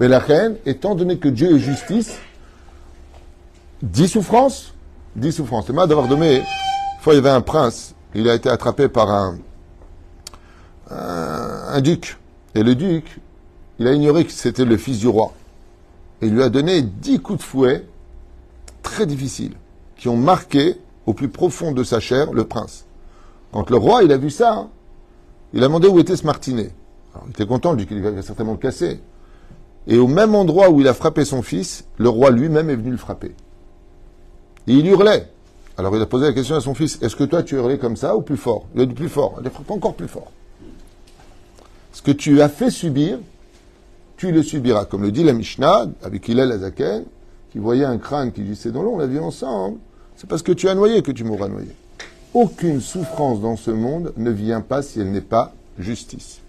Mais 0.00 0.08
la 0.08 0.20
reine, 0.20 0.56
étant 0.64 0.94
donné 0.94 1.18
que 1.18 1.28
Dieu 1.28 1.54
est 1.54 1.58
justice, 1.58 2.18
dix 3.82 4.08
souffrances, 4.08 4.74
dix 5.16 5.32
souffrances. 5.32 5.68
Mal 5.70 5.88
d'avoir 5.88 6.08
donné, 6.08 6.38
une 6.38 6.44
fois 7.00 7.14
il 7.14 7.16
y 7.16 7.20
avait 7.20 7.30
un 7.30 7.40
prince, 7.40 7.94
il 8.14 8.28
a 8.28 8.34
été 8.34 8.48
attrapé 8.48 8.88
par 8.88 9.10
un, 9.10 9.38
un, 10.90 11.80
duc. 11.80 12.18
Et 12.54 12.62
le 12.62 12.74
duc, 12.74 13.20
il 13.78 13.86
a 13.86 13.92
ignoré 13.92 14.24
que 14.24 14.32
c'était 14.32 14.64
le 14.64 14.76
fils 14.76 14.98
du 14.98 15.08
roi. 15.08 15.32
Et 16.20 16.26
il 16.26 16.34
lui 16.34 16.42
a 16.42 16.48
donné 16.48 16.82
dix 16.82 17.20
coups 17.20 17.38
de 17.38 17.44
fouet 17.44 17.86
très 18.82 19.06
difficiles, 19.06 19.54
qui 19.96 20.08
ont 20.08 20.16
marqué 20.16 20.80
au 21.06 21.14
plus 21.14 21.28
profond 21.28 21.72
de 21.72 21.84
sa 21.84 22.00
chair 22.00 22.32
le 22.32 22.44
prince. 22.44 22.86
Quand 23.52 23.70
le 23.70 23.76
roi, 23.76 24.02
il 24.02 24.12
a 24.12 24.18
vu 24.18 24.30
ça, 24.30 24.68
il 25.52 25.62
a 25.62 25.68
demandé 25.68 25.88
où 25.88 25.98
était 25.98 26.16
ce 26.16 26.26
martinet. 26.26 26.70
il 27.26 27.30
était 27.30 27.46
content, 27.46 27.76
il 27.76 28.02
va 28.02 28.22
certainement 28.22 28.52
le 28.52 28.58
casser. 28.58 29.00
Et 29.86 29.96
au 29.96 30.06
même 30.06 30.34
endroit 30.34 30.68
où 30.70 30.80
il 30.80 30.88
a 30.88 30.94
frappé 30.94 31.24
son 31.24 31.42
fils, 31.42 31.84
le 31.96 32.08
roi 32.08 32.30
lui-même 32.30 32.68
est 32.68 32.76
venu 32.76 32.90
le 32.90 32.98
frapper. 32.98 33.34
Et 34.68 34.74
il 34.74 34.86
hurlait. 34.86 35.26
Alors 35.78 35.96
il 35.96 36.02
a 36.02 36.06
posé 36.06 36.26
la 36.26 36.32
question 36.32 36.56
à 36.56 36.60
son 36.60 36.74
fils, 36.74 36.98
est-ce 37.02 37.16
que 37.16 37.24
toi 37.24 37.42
tu 37.42 37.54
hurlais 37.54 37.78
comme 37.78 37.96
ça 37.96 38.14
ou 38.14 38.20
plus 38.20 38.36
fort? 38.36 38.66
Il 38.74 38.82
a 38.82 38.86
dit 38.86 38.94
plus 38.94 39.08
fort, 39.08 39.38
il 39.40 39.46
a 39.46 39.50
frappé 39.50 39.72
encore 39.72 39.94
plus 39.94 40.08
fort. 40.08 40.30
Ce 41.92 42.02
que 42.02 42.10
tu 42.10 42.42
as 42.42 42.48
fait 42.48 42.70
subir, 42.70 43.18
tu 44.16 44.30
le 44.30 44.42
subiras. 44.42 44.84
Comme 44.84 45.02
le 45.02 45.10
dit 45.10 45.24
la 45.24 45.32
Mishnah, 45.32 45.86
avec 46.02 46.28
Hillel 46.28 46.52
Azaken, 46.52 47.04
qui 47.50 47.58
voyait 47.58 47.84
un 47.84 47.98
crâne 47.98 48.30
qui 48.30 48.42
glissait 48.42 48.70
dans 48.70 48.82
l'eau, 48.82 48.92
on 48.94 48.98
l'a 48.98 49.06
vu 49.06 49.18
ensemble. 49.18 49.78
C'est 50.16 50.28
parce 50.28 50.42
que 50.42 50.52
tu 50.52 50.68
as 50.68 50.74
noyé 50.74 51.02
que 51.02 51.12
tu 51.12 51.24
mourras 51.24 51.48
noyé. 51.48 51.70
Aucune 52.34 52.80
souffrance 52.80 53.40
dans 53.40 53.56
ce 53.56 53.70
monde 53.70 54.12
ne 54.16 54.30
vient 54.30 54.60
pas 54.60 54.82
si 54.82 55.00
elle 55.00 55.12
n'est 55.12 55.20
pas 55.20 55.54
justice. 55.78 56.40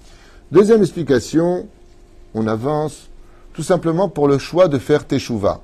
Deuxième 0.51 0.81
explication, 0.81 1.67
on 2.33 2.47
avance. 2.47 3.07
Tout 3.53 3.63
simplement 3.63 4.09
pour 4.09 4.27
le 4.27 4.39
choix 4.39 4.67
de 4.67 4.77
faire 4.77 5.05
teshuva. 5.05 5.61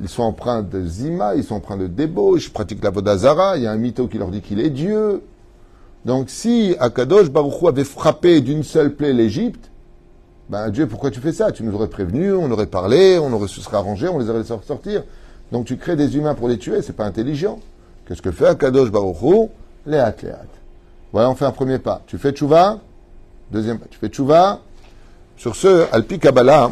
Ils 0.00 0.08
sont 0.08 0.22
empreints 0.22 0.62
de 0.62 0.84
zima, 0.84 1.34
ils 1.34 1.44
sont 1.44 1.56
empreints 1.56 1.76
de 1.76 1.86
débauche, 1.86 2.52
pratiquent 2.52 2.84
la 2.84 2.90
vodazara, 2.90 3.56
il 3.56 3.64
y 3.64 3.66
a 3.66 3.72
un 3.72 3.76
mytho 3.76 4.06
qui 4.08 4.18
leur 4.18 4.30
dit 4.30 4.40
qu'il 4.40 4.60
est 4.60 4.70
Dieu. 4.70 5.22
Donc 6.04 6.30
si 6.30 6.76
Akadosh 6.78 7.30
Baruchou 7.30 7.68
avait 7.68 7.84
frappé 7.84 8.40
d'une 8.40 8.62
seule 8.62 8.94
plaie 8.94 9.12
l'Égypte, 9.12 9.70
ben 10.48 10.70
Dieu, 10.70 10.86
pourquoi 10.86 11.10
tu 11.10 11.20
fais 11.20 11.32
ça? 11.32 11.52
Tu 11.52 11.62
nous 11.62 11.74
aurais 11.74 11.88
prévenu, 11.88 12.32
on 12.32 12.50
aurait 12.50 12.66
parlé, 12.66 13.18
on 13.18 13.32
aurait 13.32 13.48
se 13.48 13.60
serait 13.60 13.76
arrangé, 13.76 14.08
on 14.08 14.18
les 14.18 14.28
aurait 14.28 14.40
laissés 14.40 14.54
sortir. 14.66 15.04
Donc 15.52 15.66
tu 15.66 15.76
crées 15.76 15.96
des 15.96 16.16
humains 16.16 16.34
pour 16.34 16.48
les 16.48 16.58
tuer, 16.58 16.82
c'est 16.82 16.96
pas 16.96 17.04
intelligent. 17.04 17.60
Qu'est-ce 18.06 18.22
que 18.22 18.32
fait 18.32 18.46
Akadosh 18.46 18.90
Baruchou 18.90 19.50
Les 19.86 19.98
athlètes. 19.98 20.34
Voilà, 21.12 21.30
on 21.30 21.34
fait 21.34 21.44
un 21.44 21.52
premier 21.52 21.78
pas. 21.78 22.02
Tu 22.06 22.18
fais 22.18 22.32
tchouva, 22.32 22.78
deuxième 23.50 23.78
pas. 23.78 23.86
Tu 23.90 23.98
fais 23.98 24.08
tchouva. 24.08 24.60
Sur 25.36 25.56
ce, 25.56 25.86
Alpi 25.92 26.18
Kabbalah, 26.18 26.70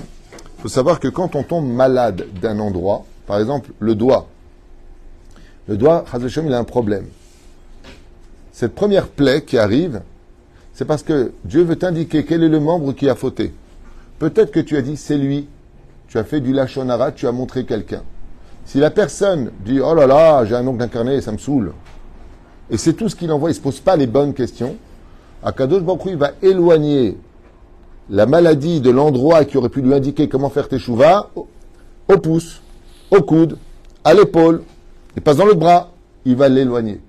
il 0.59 0.63
faut 0.63 0.69
savoir 0.69 0.99
que 0.99 1.07
quand 1.07 1.37
on 1.37 1.45
tombe 1.45 1.71
malade 1.71 2.27
d'un 2.43 2.59
endroit, 2.59 3.05
par 3.29 3.39
exemple 3.39 3.71
le 3.79 3.95
doigt, 3.95 4.27
le 5.69 5.77
doigt, 5.77 6.05
il 6.13 6.53
a 6.53 6.59
un 6.59 6.65
problème. 6.65 7.07
Cette 8.53 8.75
première 8.75 9.07
plaie 9.07 9.43
qui 9.43 9.57
arrive, 9.57 10.01
c'est 10.75 10.85
parce 10.85 11.05
que 11.05 11.33
Dieu 11.45 11.63
veut 11.63 11.77
t'indiquer 11.77 12.25
quel 12.25 12.43
est 12.43 12.49
le 12.49 12.59
membre 12.59 12.93
qui 12.93 13.09
a 13.09 13.15
fauté. 13.15 13.55
Peut-être 14.19 14.51
que 14.51 14.59
tu 14.59 14.77
as 14.77 14.83
dit 14.83 14.97
c'est 14.97 15.17
lui, 15.17 15.47
tu 16.09 16.19
as 16.19 16.25
fait 16.25 16.41
du 16.41 16.53
lachonara, 16.53 17.13
tu 17.13 17.29
as 17.29 17.33
montré 17.33 17.65
quelqu'un. 17.65 18.03
Si 18.65 18.79
la 18.79 18.91
personne 18.91 19.53
dit 19.65 19.79
oh 19.79 19.95
là 19.95 20.09
là, 20.09 20.45
j'ai 20.45 20.57
un 20.57 20.67
oncle 20.67 20.83
incarné, 20.83 21.21
ça 21.21 21.31
me 21.31 21.39
saoule, 21.39 21.73
et 22.69 22.77
c'est 22.79 22.95
tout 22.95 23.09
ce 23.09 23.15
qu'il 23.15 23.31
envoie, 23.31 23.51
il 23.51 23.53
ne 23.53 23.59
se 23.59 23.63
pose 23.63 23.79
pas 23.79 23.95
les 23.95 24.09
bonnes 24.09 24.35
questions, 24.35 24.75
Akadosh 25.45 25.83
Baruch 25.83 26.03
il 26.07 26.17
va 26.17 26.33
éloigner 26.43 27.17
la 28.11 28.27
maladie 28.27 28.81
de 28.81 28.91
l'endroit 28.91 29.45
qui 29.45 29.57
aurait 29.57 29.69
pu 29.69 29.83
lui 29.83 29.93
indiquer 29.95 30.29
comment 30.29 30.51
faire 30.51 30.69
tes 30.69 30.79
chouvas 30.79 31.31
au, 31.37 32.19
pouce, 32.19 32.63
au 33.11 33.21
coude, 33.23 33.59
à 34.05 34.15
l'épaule, 34.15 34.63
et 35.17 35.21
passe 35.21 35.37
dans 35.37 35.47
le 35.47 35.55
bras, 35.55 35.93
il 36.25 36.37
va 36.37 36.49
l'éloigner. 36.49 37.01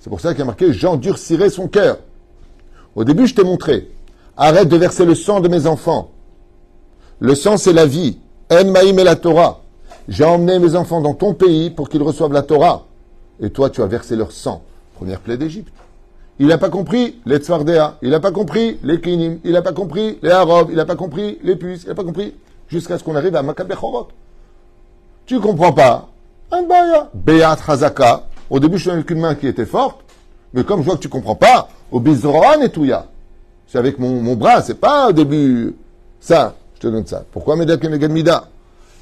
C'est 0.00 0.10
pour 0.10 0.20
ça 0.20 0.32
qu'il 0.32 0.42
a 0.42 0.46
marqué 0.46 0.72
j'endurcirai 0.72 1.50
son 1.50 1.68
cœur. 1.68 1.98
Au 2.96 3.04
début, 3.04 3.26
je 3.26 3.34
t'ai 3.34 3.44
montré. 3.44 3.90
Arrête 4.36 4.68
de 4.68 4.76
verser 4.76 5.04
le 5.04 5.14
sang 5.14 5.40
de 5.40 5.48
mes 5.48 5.66
enfants. 5.66 6.10
Le 7.20 7.34
sang, 7.34 7.56
c'est 7.56 7.72
la 7.72 7.86
vie. 7.86 8.18
En 8.50 8.64
maïm 8.64 8.98
et 8.98 9.04
la 9.04 9.16
Torah. 9.16 9.60
J'ai 10.08 10.24
emmené 10.24 10.58
mes 10.58 10.74
enfants 10.74 11.00
dans 11.00 11.14
ton 11.14 11.34
pays 11.34 11.70
pour 11.70 11.88
qu'ils 11.88 12.02
reçoivent 12.02 12.32
la 12.32 12.42
Torah. 12.42 12.86
Et 13.40 13.50
toi, 13.50 13.70
tu 13.70 13.82
as 13.82 13.86
versé 13.86 14.16
leur 14.16 14.32
sang. 14.32 14.62
Première 14.96 15.20
plaie 15.20 15.36
d'Égypte. 15.36 15.72
Il 16.40 16.46
n'a 16.46 16.58
pas 16.58 16.70
compris 16.70 17.20
les 17.26 17.38
Tzfardéa. 17.38 17.98
Il 18.02 18.10
n'a 18.10 18.20
pas 18.20 18.30
compris 18.30 18.78
les 18.82 19.00
Kinim. 19.00 19.38
Il 19.44 19.52
n'a 19.52 19.62
pas 19.62 19.72
compris 19.72 20.18
les 20.22 20.30
Arabes. 20.30 20.68
Il 20.70 20.76
n'a 20.76 20.84
pas 20.84 20.96
compris 20.96 21.38
les 21.42 21.56
puces. 21.56 21.82
Il 21.82 21.88
n'a 21.88 21.94
pas 21.94 22.04
compris 22.04 22.34
jusqu'à 22.68 22.98
ce 22.98 23.04
qu'on 23.04 23.16
arrive 23.16 23.34
à 23.34 23.42
Makkah 23.42 23.64
Tu 25.26 25.40
comprends 25.40 25.72
pas. 25.72 26.08
Un 26.52 26.62
baya. 26.62 27.10
Beat 27.12 27.58
Hazaka. 27.66 28.24
Au 28.50 28.60
début, 28.60 28.76
je 28.78 28.82
suis 28.82 28.90
avec 28.90 29.10
une 29.10 29.20
main 29.20 29.34
qui 29.34 29.46
était 29.46 29.66
forte. 29.66 30.00
Mais 30.54 30.64
comme 30.64 30.80
je 30.80 30.86
vois 30.86 30.96
que 30.96 31.02
tu 31.02 31.08
comprends 31.08 31.34
pas, 31.34 31.68
au 31.90 32.02
et 32.02 32.68
Touya. 32.70 33.06
C'est 33.66 33.78
avec 33.78 33.98
mon, 33.98 34.22
mon 34.22 34.34
bras, 34.34 34.62
c'est 34.62 34.80
pas 34.80 35.08
au 35.08 35.12
début. 35.12 35.74
Ça, 36.20 36.54
je 36.74 36.80
te 36.80 36.86
donne 36.86 37.06
ça. 37.06 37.24
Pourquoi 37.32 37.56
Medak 37.56 37.84
Mida? 37.84 38.48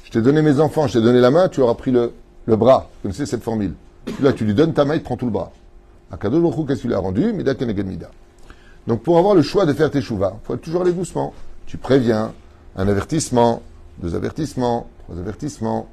Je 0.03 0.11
t'ai 0.11 0.21
donné 0.21 0.41
mes 0.41 0.59
enfants, 0.59 0.87
je 0.87 0.93
t'ai 0.93 1.01
donné 1.01 1.19
la 1.19 1.31
main, 1.31 1.47
tu 1.47 1.61
auras 1.61 1.73
pris 1.73 1.91
le, 1.91 2.11
le 2.45 2.55
bras. 2.55 2.89
Vous 2.95 3.09
connaissez 3.09 3.25
cette 3.25 3.43
formule. 3.43 3.73
Là, 4.21 4.33
tu 4.33 4.43
lui 4.45 4.53
donnes 4.53 4.73
ta 4.73 4.83
main, 4.83 4.95
il 4.95 5.03
prend 5.03 5.15
tout 5.15 5.25
le 5.25 5.31
bras. 5.31 5.51
Donc, 8.87 9.03
pour 9.03 9.17
avoir 9.17 9.35
le 9.35 9.41
choix 9.41 9.65
de 9.65 9.73
faire 9.73 9.91
tes 9.91 10.01
chouvas, 10.01 10.33
il 10.41 10.45
faut 10.45 10.55
toujours 10.57 10.81
aller 10.81 10.93
doucement. 10.93 11.33
Tu 11.65 11.77
préviens, 11.77 12.33
un 12.75 12.87
avertissement, 12.87 13.61
deux 14.01 14.15
avertissements, 14.15 14.87
trois 15.03 15.17
avertissements, 15.19 15.89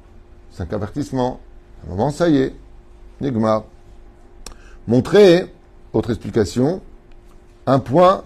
cinq 0.51 0.71
avertissements. 0.71 1.41
Un 1.85 1.89
moment, 1.89 2.11
ça 2.11 2.29
y 2.29 2.37
est. 2.37 2.55
Nigma. 3.19 3.65
Montrer, 4.87 5.53
autre 5.93 6.11
explication, 6.11 6.81
un 7.65 7.79
point 7.79 8.23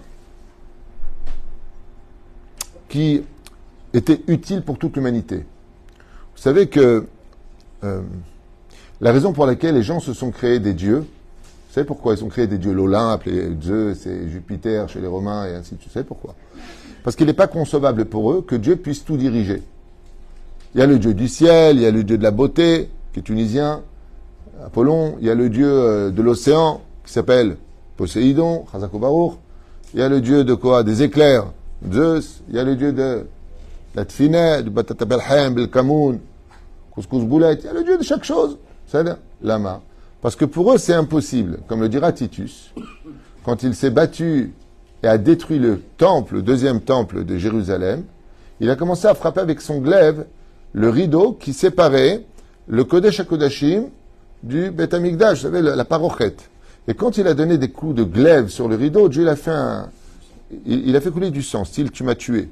qui 2.90 3.24
était 3.94 4.22
utile 4.28 4.62
pour 4.62 4.78
toute 4.78 4.96
l'humanité. 4.96 5.38
Vous 6.36 6.42
savez 6.42 6.68
que 6.68 7.08
euh, 7.84 8.02
la 9.02 9.12
raison 9.12 9.32
pour 9.32 9.46
laquelle 9.46 9.76
les 9.76 9.84
gens 9.84 10.00
se 10.00 10.14
sont 10.14 10.32
créés 10.32 10.60
des 10.60 10.74
dieux, 10.74 11.06
vous 11.70 11.76
savez 11.76 11.86
pourquoi 11.86 12.16
ils 12.16 12.24
ont 12.24 12.30
créé 12.30 12.48
des 12.48 12.58
dieux 12.58 12.74
L'Olympe, 12.74 13.26
les 13.26 13.48
Zeus 13.62 14.08
et 14.08 14.28
Jupiter 14.28 14.90
chez 14.90 15.00
les 15.00 15.08
Romains 15.08 15.46
et 15.46 15.54
ainsi 15.54 15.76
de 15.76 15.80
suite. 15.80 15.90
Vous 15.90 15.94
savez 15.94 16.06
pourquoi? 16.06 16.34
Parce 17.04 17.16
qu'il 17.16 17.28
n'est 17.28 17.34
pas 17.34 17.46
concevable 17.46 18.06
pour 18.06 18.32
eux 18.32 18.42
que 18.42 18.56
Dieu 18.56 18.76
puisse 18.76 19.06
tout 19.06 19.18
diriger. 19.18 19.62
Il 20.74 20.80
y 20.80 20.84
a 20.84 20.88
le 20.88 20.98
Dieu 20.98 21.14
du 21.14 21.28
ciel, 21.28 21.76
il 21.76 21.84
y 21.84 21.86
a 21.86 21.92
le 21.92 22.04
Dieu 22.04 22.18
de 22.18 22.24
la 22.24 22.32
beauté, 22.32 22.90
qui 23.14 23.20
est 23.20 23.24
tunisien, 23.24 23.84
Apollon, 24.66 25.18
il 25.20 25.28
y 25.28 25.30
a 25.30 25.36
le 25.36 25.48
Dieu 25.52 25.68
euh, 25.72 26.10
de 26.10 26.24
l'océan, 26.24 26.82
qui 27.06 27.14
s'appelle 27.14 27.58
Poséidon, 27.98 28.66
Baruch. 28.94 29.34
il 29.94 30.00
y 30.00 30.04
a 30.04 30.10
le 30.10 30.22
Dieu 30.22 30.44
de 30.44 30.56
quoi 30.56 30.82
Des 30.82 31.04
éclairs, 31.04 31.52
Zeus, 31.94 32.42
il 32.50 32.56
y 32.56 32.60
a 32.60 32.64
le 32.64 32.78
Dieu 32.78 32.94
de 32.94 33.28
la 33.94 34.06
Tfinet, 34.06 34.64
du 34.64 34.72
Batatabelhem, 34.72 35.54
Belkamoun, 35.54 36.20
Couscous 36.90 37.22
il 37.22 37.64
y 37.64 37.68
a 37.68 37.74
le 37.74 37.84
Dieu 37.84 38.00
de 38.00 38.04
chaque 38.04 38.24
chose, 38.24 38.58
c'est 38.88 39.06
Lama. 39.44 39.84
Parce 40.22 40.36
que 40.36 40.46
pour 40.46 40.74
eux, 40.74 40.78
c'est 40.78 40.94
impossible. 40.94 41.60
Comme 41.68 41.82
le 41.82 41.90
dira 41.90 42.12
Titus, 42.12 42.74
quand 43.44 43.64
il 43.64 43.74
s'est 43.74 43.90
battu 43.90 44.54
et 45.02 45.08
a 45.08 45.18
détruit 45.18 45.60
le 45.60 45.82
temple, 45.98 46.36
le 46.36 46.42
deuxième 46.42 46.82
temple 46.82 47.24
de 47.24 47.38
Jérusalem, 47.38 48.04
il 48.60 48.70
a 48.70 48.76
commencé 48.76 49.08
à 49.08 49.16
frapper 49.16 49.40
avec 49.40 49.62
son 49.62 49.80
glaive 49.80 50.26
le 50.74 50.90
rideau 50.90 51.34
qui 51.34 51.54
séparait 51.54 52.26
le 52.68 52.84
Kodesh 52.84 53.22
HaKodashim 53.22 53.86
du 54.44 54.72
Beth 54.72 54.94
Amikdash, 54.94 55.40
vous 55.40 55.44
savez, 55.44 55.62
la, 55.62 55.86
parochette. 55.86 56.50
Et 56.88 56.94
quand 56.94 57.18
il 57.18 57.28
a 57.28 57.34
donné 57.34 57.58
des 57.58 57.70
coups 57.70 57.96
de 57.96 58.04
glaive 58.04 58.50
sur 58.50 58.68
le 58.68 58.76
rideau, 58.76 59.10
Dieu 59.10 59.24
il 59.24 59.30
a 59.30 59.36
fait 59.36 59.52
il, 60.66 60.96
a 60.96 61.02
fait 61.02 61.12
couler 61.12 61.30
du 61.30 61.44
sang, 61.44 61.64
style 61.64 61.92
tu 61.92 62.04
m'as 62.04 62.16
tué. 62.16 62.50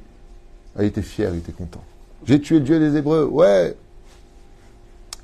Ah, 0.78 0.84
il 0.84 0.88
était 0.88 1.02
fier, 1.02 1.32
il 1.34 1.40
était 1.40 1.52
content. 1.52 1.84
J'ai 2.26 2.40
tué 2.40 2.60
le 2.60 2.62
Dieu 2.62 2.80
des 2.80 2.98
Hébreux, 2.98 3.26
ouais. 3.26 3.76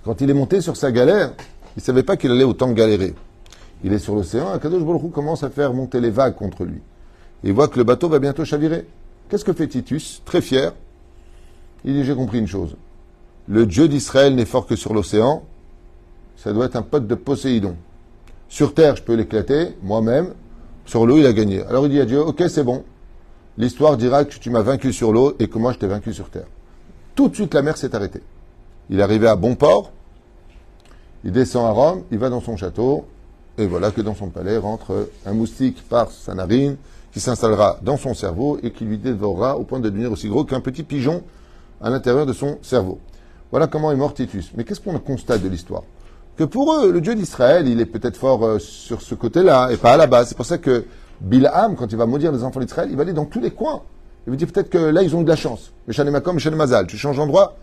Quand 0.04 0.20
il 0.22 0.30
est 0.30 0.34
monté 0.34 0.60
sur 0.60 0.76
sa 0.76 0.92
galère, 0.92 1.34
il 1.76 1.80
ne 1.80 1.84
savait 1.84 2.04
pas 2.04 2.18
qu'il 2.18 2.32
allait 2.32 2.44
autant 2.44 2.72
galérer. 2.72 3.14
Il 3.84 3.94
est 3.94 4.00
sur 4.00 4.16
l'océan, 4.16 4.52
Akadosh 4.52 4.84
Baruch 4.84 5.12
commence 5.12 5.44
à 5.44 5.50
faire 5.50 5.74
monter 5.74 6.00
les 6.00 6.10
vagues 6.10 6.36
contre 6.36 6.64
lui. 6.64 6.82
il 7.44 7.54
voit 7.54 7.68
que 7.68 7.78
le 7.78 7.84
bateau 7.84 8.08
va 8.08 8.20
bientôt 8.20 8.46
chavirer. 8.46 8.88
Qu'est-ce 9.30 9.44
que 9.44 9.54
fait 9.54 9.68
Titus? 9.68 10.22
Très 10.26 10.42
fier. 10.42 10.74
Il 11.84 11.94
dit, 11.94 12.06
j'ai 12.06 12.16
compris 12.16 12.40
une 12.40 12.48
chose. 12.48 12.76
Le 13.48 13.66
Dieu 13.66 13.88
d'Israël 13.88 14.36
n'est 14.36 14.46
fort 14.46 14.66
que 14.66 14.76
sur 14.76 14.94
l'océan. 14.94 15.44
Ça 16.38 16.54
doit 16.54 16.66
être 16.66 16.76
un 16.76 16.82
pote 16.82 17.08
de 17.08 17.16
Poséidon. 17.16 17.76
Sur 18.48 18.74
terre, 18.74 18.96
je 18.96 19.04
peux 19.04 19.16
l'éclater, 19.16 19.76
moi-même. 19.82 20.34
Sur 20.86 21.06
l'eau, 21.06 21.18
il 21.18 21.26
a 21.26 21.34
gagné. 21.34 21.64
Alors 21.64 21.86
il 21.86 21.90
dit 21.90 22.00
à 22.00 22.06
Dieu, 22.06 22.22
ok, 22.22 22.44
c'est 22.48 22.64
bon. 22.64 22.84
L'histoire 23.58 23.98
dira 23.98 24.26
que 24.26 24.38
tu 24.38 24.50
m'as 24.50 24.62
vaincu 24.62 24.94
sur 24.94 25.12
l'eau 25.12 25.36
et 25.40 25.48
que 25.48 25.58
moi 25.58 25.74
je 25.74 25.80
t'ai 25.80 25.88
vaincu 25.88 26.14
sur 26.14 26.30
terre. 26.30 26.48
Tout 27.16 27.30
de 27.30 27.36
suite, 27.36 27.54
la 27.54 27.62
mer 27.62 27.78
s'est 27.78 27.96
arrêtée. 27.96 28.22
Il 28.90 29.00
est 29.00 29.28
à 29.28 29.36
bon 29.36 29.56
port. 29.56 29.92
Il 31.24 31.32
descend 31.32 31.66
à 31.66 31.72
Rome, 31.72 32.04
il 32.12 32.18
va 32.18 32.30
dans 32.30 32.42
son 32.42 32.58
château, 32.58 33.06
et 33.58 33.66
voilà 33.66 33.92
que 33.92 34.02
dans 34.02 34.16
son 34.16 34.30
palais 34.30 34.58
rentre 34.58 35.10
un 35.26 35.34
moustique 35.34 35.88
par 35.88 36.12
sa 36.12 36.34
narine, 36.34 36.78
qui 37.14 37.20
s'installera 37.20 37.78
dans 37.84 37.98
son 37.98 38.14
cerveau 38.14 38.58
et 38.64 38.72
qui 38.72 38.86
lui 38.86 38.98
dévorera 38.98 39.58
au 39.58 39.64
point 39.64 39.80
de 39.80 39.88
devenir 39.90 40.12
aussi 40.12 40.28
gros 40.28 40.44
qu'un 40.44 40.60
petit 40.60 40.84
pigeon 40.84 41.22
à 41.82 41.90
l'intérieur 41.90 42.26
de 42.26 42.34
son 42.34 42.58
cerveau. 42.62 43.00
Voilà 43.52 43.68
comment 43.68 43.92
est 43.92 43.96
mort 43.96 44.16
Titus. 44.16 44.52
Mais 44.58 44.64
qu'est-ce 44.64 44.82
qu'on 44.82 44.98
constate 44.98 45.44
de 45.44 45.48
l'histoire? 45.48 45.84
Que 46.36 46.44
pour 46.44 46.74
eux, 46.74 46.92
le 46.92 47.02
Dieu 47.02 47.14
d'Israël, 47.14 47.68
il 47.68 47.80
est 47.80 47.86
peut-être 47.86 48.18
fort 48.18 48.44
euh, 48.44 48.58
sur 48.58 49.04
ce 49.04 49.14
côté-là 49.14 49.70
et 49.72 49.78
pas 49.78 49.94
à 49.94 49.98
la 49.98 50.08
base. 50.08 50.30
C'est 50.30 50.36
pour 50.36 50.48
ça 50.48 50.58
que 50.58 50.86
Bilham, 51.22 51.76
quand 51.76 51.92
il 51.92 51.98
va 51.98 52.08
maudire 52.08 52.32
les 52.32 52.44
enfants 52.44 52.60
d'Israël, 52.60 52.90
il 52.90 52.96
va 52.96 53.04
aller 53.04 53.14
dans 53.14 53.26
tous 53.26 53.40
les 53.40 53.52
coins. 53.52 53.84
Il 54.26 54.32
va 54.32 54.36
dire 54.36 54.48
peut-être 54.52 54.72
que 54.72 54.80
là, 54.80 55.04
ils 55.04 55.16
ont 55.16 55.22
de 55.22 55.28
la 55.28 55.36
chance. 55.36 55.72
Makom, 55.88 56.40
Mazal, 56.56 56.88
tu 56.88 56.98
changes 56.98 57.18
d'endroit? 57.18 57.58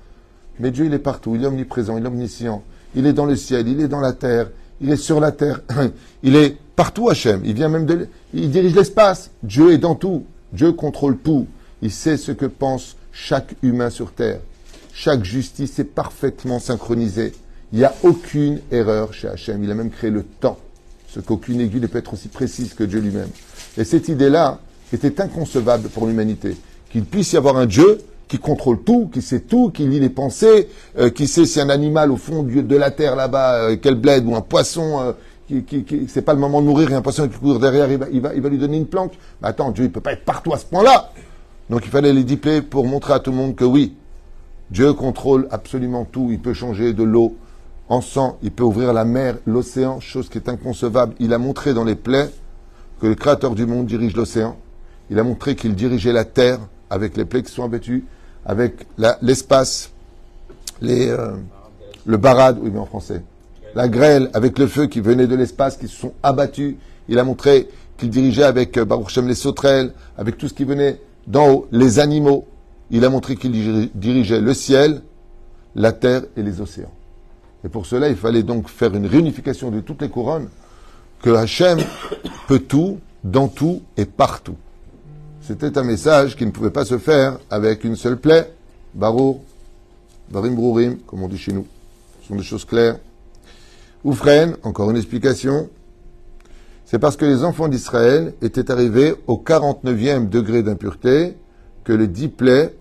Mais 0.60 0.70
Dieu, 0.70 0.84
il 0.84 0.94
est 0.94 1.00
partout. 1.00 1.34
Il 1.34 1.42
est 1.42 1.46
omniprésent, 1.48 1.98
il 1.98 2.04
est 2.04 2.08
omniscient. 2.08 2.62
Il 2.94 3.06
est 3.06 3.12
dans 3.12 3.26
le 3.26 3.36
ciel, 3.36 3.68
il 3.68 3.80
est 3.80 3.88
dans 3.88 4.00
la 4.00 4.12
terre, 4.12 4.50
il 4.80 4.90
est 4.90 4.96
sur 4.96 5.20
la 5.20 5.32
terre. 5.32 5.60
il 6.22 6.36
est 6.36 6.56
partout, 6.76 7.08
Hachem. 7.08 7.42
Il 7.44 7.54
vient 7.54 7.68
même 7.68 7.86
de, 7.86 8.08
il 8.34 8.50
dirige 8.50 8.74
l'espace. 8.74 9.30
Dieu 9.42 9.72
est 9.72 9.78
dans 9.78 9.94
tout. 9.94 10.24
Dieu 10.52 10.72
contrôle 10.72 11.16
tout. 11.18 11.46
Il 11.82 11.90
sait 11.90 12.16
ce 12.16 12.32
que 12.32 12.46
pense 12.46 12.96
chaque 13.12 13.54
humain 13.62 13.90
sur 13.90 14.12
terre. 14.12 14.40
Chaque 14.92 15.24
justice 15.24 15.78
est 15.78 15.84
parfaitement 15.84 16.58
synchronisée. 16.58 17.32
Il 17.72 17.78
n'y 17.78 17.84
a 17.84 17.94
aucune 18.02 18.60
erreur 18.70 19.14
chez 19.14 19.28
Hachem. 19.28 19.62
Il 19.62 19.70
a 19.70 19.74
même 19.74 19.90
créé 19.90 20.10
le 20.10 20.24
temps. 20.24 20.58
Ce 21.08 21.20
qu'aucune 21.20 21.60
aiguille 21.60 21.80
ne 21.80 21.86
peut 21.86 21.98
être 21.98 22.14
aussi 22.14 22.28
précise 22.28 22.74
que 22.74 22.84
Dieu 22.84 23.00
lui-même. 23.00 23.30
Et 23.76 23.84
cette 23.84 24.08
idée-là 24.08 24.60
était 24.92 25.20
inconcevable 25.20 25.88
pour 25.88 26.06
l'humanité. 26.06 26.56
Qu'il 26.90 27.04
puisse 27.04 27.32
y 27.32 27.36
avoir 27.36 27.56
un 27.56 27.66
Dieu 27.66 28.00
qui 28.30 28.38
contrôle 28.38 28.78
tout, 28.82 29.10
qui 29.12 29.22
sait 29.22 29.40
tout, 29.40 29.70
qui 29.70 29.88
lit 29.88 29.98
les 29.98 30.08
pensées, 30.08 30.68
euh, 30.96 31.10
qui 31.10 31.26
sait 31.26 31.44
si 31.46 31.60
un 31.60 31.68
animal 31.68 32.12
au 32.12 32.16
fond 32.16 32.44
de 32.44 32.76
la 32.76 32.92
terre 32.92 33.16
là-bas, 33.16 33.54
euh, 33.54 33.76
quel 33.82 33.96
bled, 33.96 34.24
ou 34.24 34.36
un 34.36 34.40
poisson, 34.40 35.00
euh, 35.00 35.12
qui, 35.48 35.64
qui, 35.64 35.82
qui 35.82 36.06
c'est 36.08 36.22
pas 36.22 36.32
le 36.32 36.38
moment 36.38 36.62
de 36.62 36.66
mourir, 36.66 36.92
et 36.92 36.94
un 36.94 37.02
poisson 37.02 37.26
qui 37.26 37.36
court 37.36 37.58
derrière, 37.58 37.90
il 37.90 37.98
va, 37.98 38.06
il 38.12 38.20
va, 38.20 38.32
il 38.32 38.40
va 38.40 38.48
lui 38.48 38.58
donner 38.58 38.76
une 38.76 38.86
planque. 38.86 39.18
Mais 39.42 39.48
attends, 39.48 39.72
Dieu, 39.72 39.82
il 39.82 39.90
peut 39.90 40.00
pas 40.00 40.12
être 40.12 40.24
partout 40.24 40.52
à 40.54 40.58
ce 40.58 40.64
point-là. 40.64 41.10
Donc 41.68 41.84
il 41.84 41.90
fallait 41.90 42.12
les 42.12 42.22
dipler 42.22 42.62
pour 42.62 42.86
montrer 42.86 43.14
à 43.14 43.18
tout 43.18 43.32
le 43.32 43.36
monde 43.36 43.56
que 43.56 43.64
oui, 43.64 43.94
Dieu 44.70 44.92
contrôle 44.92 45.48
absolument 45.50 46.04
tout. 46.04 46.28
Il 46.30 46.38
peut 46.38 46.54
changer 46.54 46.92
de 46.92 47.02
l'eau 47.02 47.36
en 47.88 48.00
sang, 48.00 48.38
il 48.44 48.52
peut 48.52 48.62
ouvrir 48.62 48.92
la 48.92 49.04
mer, 49.04 49.38
l'océan, 49.44 49.98
chose 49.98 50.28
qui 50.28 50.38
est 50.38 50.48
inconcevable. 50.48 51.14
Il 51.18 51.34
a 51.34 51.38
montré 51.38 51.74
dans 51.74 51.82
les 51.82 51.96
plaies 51.96 52.30
que 53.00 53.08
le 53.08 53.16
Créateur 53.16 53.56
du 53.56 53.66
monde 53.66 53.86
dirige 53.86 54.14
l'océan. 54.14 54.56
Il 55.10 55.18
a 55.18 55.24
montré 55.24 55.56
qu'il 55.56 55.74
dirigeait 55.74 56.12
la 56.12 56.24
terre 56.24 56.60
avec 56.90 57.16
les 57.16 57.24
plaies 57.24 57.42
qui 57.42 57.52
sont 57.52 57.64
abattues, 57.64 58.04
avec 58.50 58.84
l'espace, 59.22 59.92
les, 60.80 61.08
euh, 61.08 61.36
le 62.04 62.16
barad, 62.16 62.58
oui 62.60 62.70
mais 62.72 62.80
en 62.80 62.84
français, 62.84 63.22
la 63.76 63.86
grêle 63.86 64.28
avec 64.34 64.58
le 64.58 64.66
feu 64.66 64.88
qui 64.88 64.98
venait 65.00 65.28
de 65.28 65.36
l'espace, 65.36 65.76
qui 65.76 65.86
se 65.86 65.96
sont 65.96 66.14
abattus. 66.24 66.74
Il 67.08 67.20
a 67.20 67.24
montré 67.24 67.68
qu'il 67.96 68.10
dirigeait 68.10 68.42
avec 68.42 68.76
euh, 68.76 68.84
Baruch 68.84 69.16
les 69.18 69.36
sauterelles, 69.36 69.92
avec 70.18 70.36
tout 70.36 70.48
ce 70.48 70.54
qui 70.54 70.64
venait 70.64 71.00
d'en 71.28 71.48
haut, 71.48 71.68
les 71.70 72.00
animaux. 72.00 72.44
Il 72.90 73.04
a 73.04 73.08
montré 73.08 73.36
qu'il 73.36 73.52
dirigeait 73.94 74.40
le 74.40 74.52
ciel, 74.52 75.02
la 75.76 75.92
terre 75.92 76.22
et 76.36 76.42
les 76.42 76.60
océans. 76.60 76.92
Et 77.64 77.68
pour 77.68 77.86
cela, 77.86 78.08
il 78.08 78.16
fallait 78.16 78.42
donc 78.42 78.68
faire 78.68 78.92
une 78.96 79.06
réunification 79.06 79.70
de 79.70 79.78
toutes 79.78 80.02
les 80.02 80.08
couronnes, 80.08 80.48
que 81.22 81.30
Hachem 81.30 81.78
peut 82.48 82.58
tout, 82.58 82.98
dans 83.22 83.46
tout 83.46 83.82
et 83.96 84.06
partout. 84.06 84.56
C'était 85.42 85.78
un 85.78 85.84
message 85.84 86.36
qui 86.36 86.44
ne 86.44 86.50
pouvait 86.50 86.70
pas 86.70 86.84
se 86.84 86.98
faire 86.98 87.38
avec 87.48 87.84
une 87.84 87.96
seule 87.96 88.18
plaie, 88.18 88.52
Barour, 88.94 89.42
Barim 90.30 90.54
Brourim, 90.54 90.98
comme 91.06 91.22
on 91.22 91.28
dit 91.28 91.38
chez 91.38 91.52
nous. 91.52 91.66
Ce 92.22 92.28
sont 92.28 92.36
des 92.36 92.42
choses 92.42 92.64
claires. 92.64 92.98
Oufren, 94.04 94.56
encore 94.62 94.90
une 94.90 94.96
explication. 94.96 95.68
C'est 96.84 96.98
parce 96.98 97.16
que 97.16 97.24
les 97.24 97.42
enfants 97.44 97.68
d'Israël 97.68 98.34
étaient 98.42 98.70
arrivés 98.70 99.14
au 99.26 99.36
49e 99.36 100.28
degré 100.28 100.62
d'impureté 100.62 101.36
que 101.84 101.92
les 101.92 102.08
dix 102.08 102.28
plaies 102.28 102.74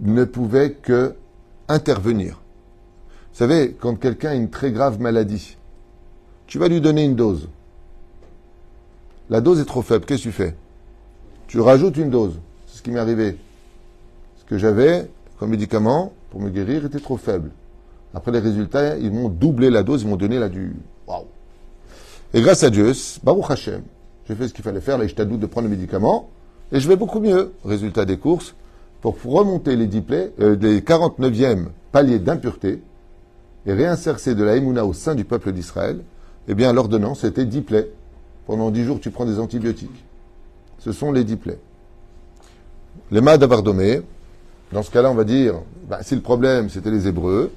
ne 0.00 0.24
pouvaient 0.24 0.72
que 0.72 1.14
intervenir. 1.68 2.40
Vous 3.32 3.38
savez, 3.38 3.76
quand 3.80 3.96
quelqu'un 3.96 4.30
a 4.30 4.34
une 4.34 4.50
très 4.50 4.70
grave 4.70 5.00
maladie, 5.00 5.56
tu 6.46 6.58
vas 6.58 6.68
lui 6.68 6.80
donner 6.80 7.04
une 7.04 7.16
dose. 7.16 7.48
La 9.30 9.40
dose 9.40 9.60
est 9.60 9.64
trop 9.64 9.82
faible, 9.82 10.04
qu'est-ce 10.04 10.24
que 10.24 10.28
tu 10.28 10.32
fais? 10.32 10.54
Tu 11.54 11.60
rajoutes 11.60 11.98
une 11.98 12.10
dose. 12.10 12.40
C'est 12.66 12.78
ce 12.78 12.82
qui 12.82 12.90
m'est 12.90 12.98
arrivé. 12.98 13.36
Ce 14.40 14.44
que 14.44 14.58
j'avais 14.58 15.08
comme 15.38 15.50
médicament 15.50 16.12
pour 16.30 16.40
me 16.40 16.50
guérir 16.50 16.84
était 16.84 16.98
trop 16.98 17.16
faible. 17.16 17.52
Après 18.12 18.32
les 18.32 18.40
résultats, 18.40 18.96
ils 18.96 19.12
m'ont 19.12 19.28
doublé 19.28 19.70
la 19.70 19.84
dose, 19.84 20.02
ils 20.02 20.08
m'ont 20.08 20.16
donné 20.16 20.40
là 20.40 20.48
du 20.48 20.74
waouh. 21.06 21.26
Et 22.32 22.40
grâce 22.40 22.64
à 22.64 22.70
Dieu, 22.70 22.90
Baruch 23.22 23.48
Hashem, 23.48 23.82
j'ai 24.26 24.34
fait 24.34 24.48
ce 24.48 24.52
qu'il 24.52 24.64
fallait 24.64 24.80
faire, 24.80 24.98
là, 24.98 25.06
j'étais 25.06 25.22
à 25.22 25.26
doute 25.26 25.38
de 25.38 25.46
prendre 25.46 25.68
le 25.68 25.76
médicament, 25.76 26.28
et 26.72 26.80
je 26.80 26.88
vais 26.88 26.96
beaucoup 26.96 27.20
mieux. 27.20 27.52
Résultat 27.64 28.04
des 28.04 28.16
courses, 28.16 28.56
pour 29.00 29.16
remonter 29.22 29.76
les, 29.76 29.86
diplés, 29.86 30.32
euh, 30.40 30.56
les 30.60 30.80
49e 30.80 31.66
paliers 31.92 32.18
d'impureté, 32.18 32.82
et 33.64 33.72
réinsercer 33.72 34.34
de 34.34 34.42
la 34.42 34.56
Emouna 34.56 34.84
au 34.84 34.92
sein 34.92 35.14
du 35.14 35.24
peuple 35.24 35.52
d'Israël, 35.52 36.00
eh 36.48 36.54
bien, 36.56 36.72
l'ordonnance 36.72 37.22
était 37.22 37.44
10 37.44 37.60
plaies. 37.60 37.90
Pendant 38.48 38.72
10 38.72 38.82
jours, 38.82 38.98
tu 38.98 39.12
prends 39.12 39.24
des 39.24 39.38
antibiotiques. 39.38 40.04
Ce 40.84 40.92
sont 40.92 41.12
les 41.12 41.24
10 41.24 41.36
plaies. 41.36 41.58
Les 43.10 43.22
mâts 43.22 43.38
d'Avardomé, 43.38 44.02
dans 44.70 44.82
ce 44.82 44.90
cas-là, 44.90 45.10
on 45.10 45.14
va 45.14 45.24
dire, 45.24 45.54
bah, 45.88 46.00
si 46.02 46.14
le 46.14 46.20
problème, 46.20 46.68
c'était 46.68 46.90
les 46.90 47.08
Hébreux, 47.08 47.50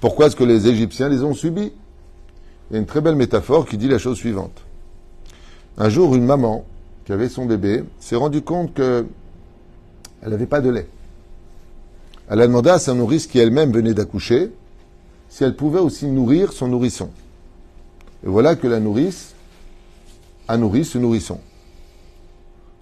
pourquoi 0.00 0.26
est-ce 0.26 0.36
que 0.36 0.42
les 0.42 0.66
Égyptiens 0.66 1.08
les 1.08 1.22
ont 1.22 1.32
subis? 1.32 1.72
Il 2.68 2.72
y 2.72 2.76
a 2.76 2.80
une 2.80 2.86
très 2.86 3.00
belle 3.00 3.14
métaphore 3.14 3.66
qui 3.66 3.78
dit 3.78 3.88
la 3.88 3.98
chose 3.98 4.16
suivante. 4.16 4.64
Un 5.78 5.88
jour, 5.88 6.16
une 6.16 6.24
maman 6.24 6.64
qui 7.04 7.12
avait 7.12 7.28
son 7.28 7.46
bébé 7.46 7.84
s'est 8.00 8.16
rendue 8.16 8.42
compte 8.42 8.74
qu'elle 8.74 9.06
n'avait 10.26 10.46
pas 10.46 10.60
de 10.60 10.70
lait. 10.70 10.88
Elle 12.28 12.40
a 12.40 12.48
demandé 12.48 12.70
à 12.70 12.80
sa 12.80 12.94
nourrice 12.94 13.28
qui 13.28 13.38
elle-même 13.38 13.70
venait 13.70 13.94
d'accoucher 13.94 14.50
si 15.28 15.44
elle 15.44 15.54
pouvait 15.54 15.78
aussi 15.78 16.06
nourrir 16.06 16.52
son 16.52 16.66
nourrisson. 16.66 17.10
Et 18.24 18.28
voilà 18.28 18.56
que 18.56 18.66
la 18.66 18.80
nourrice 18.80 19.34
a 20.48 20.56
nourri 20.56 20.84
ce 20.84 20.98
nourrisson. 20.98 21.38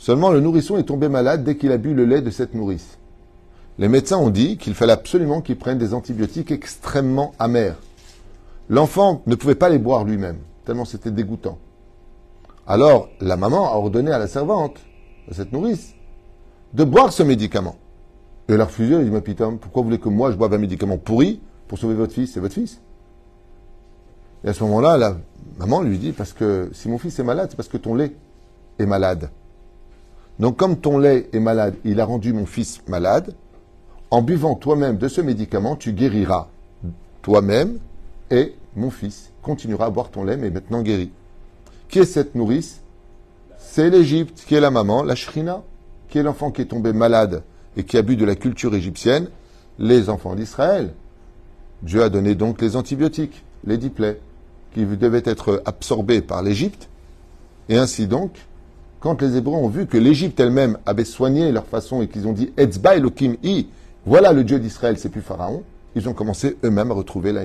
Seulement 0.05 0.33
le 0.33 0.41
nourrisson 0.41 0.77
est 0.77 0.83
tombé 0.83 1.09
malade 1.09 1.45
dès 1.45 1.57
qu'il 1.57 1.73
a 1.73 1.79
bu 1.79 1.95
le 1.95 2.05
lait 2.05 2.21
de 2.21 2.29
cette 2.29 2.53
nourrice. 2.53 2.99
Les 3.79 3.89
médecins 3.89 4.19
ont 4.19 4.29
dit 4.29 4.59
qu'il 4.59 4.75
fallait 4.75 4.93
absolument 4.93 5.41
qu'il 5.41 5.57
prenne 5.57 5.79
des 5.79 5.95
antibiotiques 5.95 6.51
extrêmement 6.51 7.33
amers. 7.39 7.79
L'enfant 8.69 9.23
ne 9.27 9.35
pouvait 9.35 9.55
pas 9.55 9.71
les 9.71 9.79
boire 9.79 10.05
lui-même, 10.05 10.37
tellement 10.67 10.85
c'était 10.85 11.11
dégoûtant. 11.11 11.57
Alors 12.67 13.09
la 13.23 13.39
maman 13.39 13.73
a 13.73 13.77
ordonné 13.77 14.11
à 14.11 14.19
la 14.19 14.29
servante, 14.29 14.77
à 15.31 15.33
cette 15.33 15.53
nourrice, 15.53 15.95
de 16.75 16.85
boire 16.85 17.11
ce 17.11 17.23
médicament. 17.23 17.77
Et 18.51 18.53
elle 18.53 18.61
a 18.61 18.67
refusé, 18.67 18.97
elle 18.97 19.07
dit, 19.07 19.11
ma 19.11 19.23
pourquoi 19.23 19.81
vous 19.81 19.85
voulez 19.89 20.01
que 20.01 20.11
moi 20.11 20.31
je 20.31 20.37
boive 20.37 20.53
un 20.53 20.59
médicament 20.59 20.99
pourri 20.99 21.41
pour 21.67 21.79
sauver 21.79 21.95
votre 21.95 22.13
fils, 22.13 22.35
c'est 22.35 22.41
votre 22.41 22.53
fils? 22.53 22.79
Et 24.45 24.49
à 24.49 24.53
ce 24.53 24.63
moment-là, 24.65 24.99
la 24.99 25.17
maman 25.57 25.81
lui 25.81 25.97
dit, 25.97 26.13
parce 26.13 26.35
que 26.35 26.69
si 26.75 26.91
mon 26.91 26.99
fils 26.99 27.19
est 27.19 27.25
malade, 27.25 27.47
c'est 27.49 27.57
parce 27.57 27.71
que 27.71 27.79
ton 27.79 27.95
lait 27.95 28.13
est 28.79 28.85
malade. 28.85 29.31
Donc 30.39 30.57
comme 30.57 30.77
ton 30.79 30.99
lait 30.99 31.29
est 31.33 31.41
malade, 31.41 31.77
il 31.85 32.01
a 32.01 32.05
rendu 32.05 32.33
mon 32.33 32.47
fils 32.47 32.83
malade, 32.89 33.35
en 34.11 34.23
buvant 34.23 34.55
toi-même 34.55 34.97
de 34.97 35.09
ce 35.09 35.21
médicament, 35.21 35.77
tu 35.77 35.93
guériras 35.93 36.49
toi-même 37.23 37.79
et 38.31 38.55
mon 38.77 38.91
fils 38.91 39.31
continuera 39.43 39.87
à 39.87 39.91
boire 39.91 40.11
ton 40.11 40.25
lait, 40.25 40.37
mais 40.37 40.51
maintenant 40.51 40.83
guéri. 40.83 41.11
Qui 41.89 42.01
est 42.01 42.05
cette 42.05 42.35
nourrice? 42.35 42.81
C'est 43.59 43.91
l'Égypte, 43.91 44.45
qui 44.47 44.55
est 44.55 44.61
la 44.61 44.71
maman, 44.71 45.03
la 45.03 45.15
Shrina, 45.15 45.63
qui 46.09 46.19
est 46.19 46.23
l'enfant 46.23 46.51
qui 46.51 46.63
est 46.63 46.67
tombé 46.67 46.93
malade 46.93 47.43
et 47.77 47.85
qui 47.85 47.97
a 47.97 48.03
bu 48.03 48.17
de 48.17 48.25
la 48.25 48.37
culture 48.37 48.75
égyptienne, 48.75 49.29
les 49.79 50.09
enfants 50.09 50.35
d'Israël. 50.35 50.93
Dieu 51.83 52.03
a 52.03 52.09
donné 52.09 52.35
donc 52.35 52.61
les 52.61 52.77
antibiotiques, 52.77 53.45
les 53.65 53.79
diplets, 53.79 54.21
qui 54.73 54.85
devaient 54.85 55.23
être 55.25 55.63
absorbés 55.65 56.21
par 56.21 56.43
l'Égypte. 56.43 56.89
Et 57.69 57.77
ainsi 57.77 58.07
donc, 58.07 58.33
quand 59.05 59.21
les 59.21 59.37
Hébreux 59.37 59.59
ont 59.59 59.69
vu 59.69 59.87
que 59.87 59.99
l'Égypte 59.99 60.41
elle-même 60.41 60.79
avait 60.87 61.05
soigné 61.05 61.53
leur 61.53 61.67
façon 61.67 62.01
et 62.01 62.09
qu'ils 62.09 62.27
ont 62.27 62.33
dit 62.33 62.55
Etzba 62.57 62.97
Elohim 62.97 63.37
I, 63.43 63.69
voilà 64.07 64.33
le 64.33 64.45
Dieu 64.45 64.59
d'Israël, 64.59 64.97
c'est 64.99 65.11
plus 65.11 65.21
Pharaon, 65.21 65.63
ils 65.95 66.09
ont 66.09 66.15
commencé 66.15 66.57
eux-mêmes 66.65 66.91
à 66.91 66.95
retrouver 66.95 67.31
la 67.31 67.45